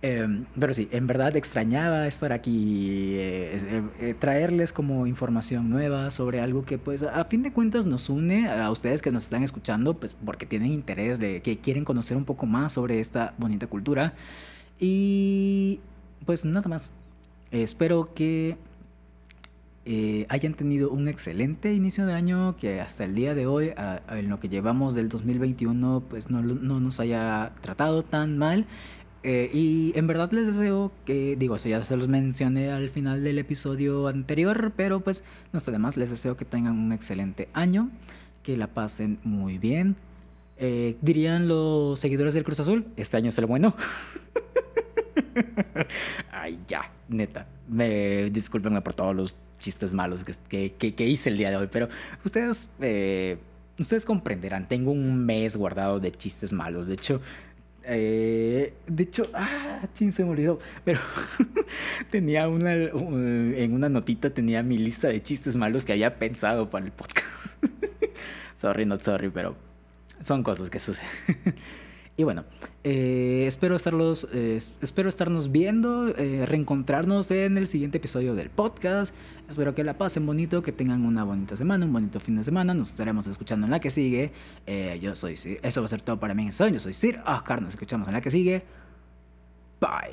Em, 0.00 0.44
pero 0.58 0.72
sí, 0.74 0.88
en 0.92 1.08
verdad 1.08 1.36
extrañaba 1.36 2.06
estar 2.06 2.32
aquí, 2.32 3.16
eh, 3.16 3.82
eh, 4.00 4.14
traerles 4.16 4.72
como 4.72 5.08
información 5.08 5.68
nueva 5.70 6.12
sobre 6.12 6.40
algo 6.40 6.64
que 6.64 6.78
pues 6.78 7.02
a 7.02 7.24
fin 7.24 7.42
de 7.42 7.52
cuentas 7.52 7.84
nos 7.84 8.08
une 8.08 8.48
a 8.48 8.70
ustedes 8.70 9.02
que 9.02 9.10
nos 9.10 9.24
están 9.24 9.42
escuchando, 9.42 9.94
pues 9.94 10.14
porque 10.14 10.46
tienen 10.46 10.72
interés 10.72 11.18
de 11.18 11.42
que 11.42 11.58
quieren 11.58 11.84
conocer 11.84 12.16
un 12.16 12.24
poco 12.24 12.46
más 12.46 12.74
sobre 12.74 13.00
esta 13.00 13.34
bonita 13.38 13.66
cultura. 13.66 14.14
Y 14.78 15.80
pues 16.24 16.44
nada 16.44 16.68
más. 16.68 16.92
espero 17.50 18.14
que 18.14 18.56
eh, 19.84 20.26
hayan 20.28 20.54
tenido 20.54 20.90
un 20.90 21.08
excelente 21.08 21.72
inicio 21.74 22.06
de 22.06 22.12
año, 22.12 22.56
que 22.56 22.80
hasta 22.80 23.04
el 23.04 23.14
día 23.14 23.34
de 23.34 23.46
hoy, 23.46 23.72
en 24.10 24.28
lo 24.28 24.38
que 24.38 24.48
llevamos 24.48 24.94
del 24.94 25.08
2021, 25.08 26.04
pues 26.08 26.30
no, 26.30 26.42
no 26.42 26.78
nos 26.78 27.00
haya 27.00 27.52
tratado 27.62 28.02
tan 28.04 28.38
mal. 28.38 28.66
Eh, 29.24 29.50
y 29.52 29.92
en 29.96 30.06
verdad 30.06 30.30
les 30.32 30.46
deseo 30.46 30.92
que, 31.04 31.36
digo, 31.36 31.56
eso 31.56 31.68
ya 31.68 31.82
se 31.82 31.96
los 31.96 32.08
mencioné 32.08 32.70
al 32.70 32.88
final 32.88 33.24
del 33.24 33.38
episodio 33.38 34.06
anterior, 34.06 34.72
pero 34.76 35.00
pues 35.00 35.24
no 35.52 35.58
está 35.58 35.72
de 35.72 35.78
más, 35.78 35.96
les 35.96 36.10
deseo 36.10 36.36
que 36.36 36.44
tengan 36.44 36.78
un 36.78 36.92
excelente 36.92 37.48
año, 37.52 37.90
que 38.42 38.56
la 38.56 38.68
pasen 38.68 39.18
muy 39.24 39.58
bien. 39.58 39.96
Eh, 40.56 40.96
dirían 41.00 41.48
los 41.48 41.98
seguidores 41.98 42.34
del 42.34 42.44
Cruz 42.44 42.60
Azul, 42.60 42.86
este 42.96 43.16
año 43.16 43.30
es 43.30 43.38
el 43.38 43.46
bueno. 43.46 43.74
Ay, 46.32 46.58
ya, 46.66 46.90
neta. 47.08 47.46
Me 47.68 48.30
discúlpenme 48.30 48.80
por 48.80 48.94
todos 48.94 49.14
los 49.14 49.34
chistes 49.58 49.92
malos 49.92 50.24
que, 50.24 50.72
que, 50.72 51.06
hice 51.06 51.30
el 51.30 51.36
día 51.36 51.50
de 51.50 51.56
hoy, 51.56 51.68
pero 51.70 51.88
ustedes, 52.24 52.68
eh, 52.80 53.38
ustedes 53.78 54.04
comprenderán, 54.06 54.68
tengo 54.68 54.92
un 54.92 55.26
mes 55.26 55.56
guardado 55.56 55.98
de 55.98 56.12
chistes 56.12 56.52
malos, 56.52 56.86
de 56.86 56.94
hecho... 56.94 57.20
Eh, 57.90 58.74
de 58.86 59.02
hecho, 59.02 59.22
ah, 59.32 59.80
ching, 59.94 60.12
se 60.12 60.24
me. 60.24 60.58
Pero 60.84 61.00
tenía 62.10 62.46
una, 62.48 62.72
en 62.72 63.72
una 63.72 63.88
notita 63.88 64.30
tenía 64.30 64.62
mi 64.62 64.76
lista 64.76 65.08
de 65.08 65.22
chistes 65.22 65.56
malos 65.56 65.84
que 65.84 65.92
había 65.92 66.18
pensado 66.18 66.68
para 66.68 66.84
el 66.84 66.92
podcast. 66.92 67.26
sorry, 68.54 68.84
not 68.84 69.02
sorry, 69.02 69.30
pero 69.30 69.56
son 70.20 70.42
cosas 70.42 70.68
que 70.68 70.80
suceden. 70.80 71.08
Y 72.18 72.24
bueno, 72.24 72.44
eh, 72.82 73.44
espero, 73.46 73.76
estarlos, 73.76 74.26
eh, 74.32 74.58
espero 74.82 75.08
estarnos 75.08 75.52
viendo, 75.52 76.08
eh, 76.08 76.46
reencontrarnos 76.46 77.30
en 77.30 77.56
el 77.56 77.68
siguiente 77.68 77.98
episodio 77.98 78.34
del 78.34 78.50
podcast. 78.50 79.14
Espero 79.48 79.72
que 79.72 79.84
la 79.84 79.96
pasen 79.96 80.26
bonito, 80.26 80.60
que 80.60 80.72
tengan 80.72 81.04
una 81.04 81.22
bonita 81.22 81.56
semana, 81.56 81.86
un 81.86 81.92
bonito 81.92 82.18
fin 82.18 82.34
de 82.34 82.42
semana. 82.42 82.74
Nos 82.74 82.90
estaremos 82.90 83.28
escuchando 83.28 83.68
en 83.68 83.70
la 83.70 83.78
que 83.78 83.90
sigue. 83.90 84.32
yo 85.00 85.14
soy, 85.14 85.34
eso 85.62 85.80
va 85.80 85.84
a 85.84 85.88
ser 85.88 86.02
todo 86.02 86.18
para 86.18 86.34
mí 86.34 86.42
en 86.42 86.50
Yo 86.50 86.80
soy 86.80 86.92
Sir 86.92 87.20
Oscar. 87.24 87.62
Nos 87.62 87.74
escuchamos 87.74 88.08
en 88.08 88.14
la 88.14 88.20
que 88.20 88.32
sigue. 88.32 88.64
Bye. 89.80 90.10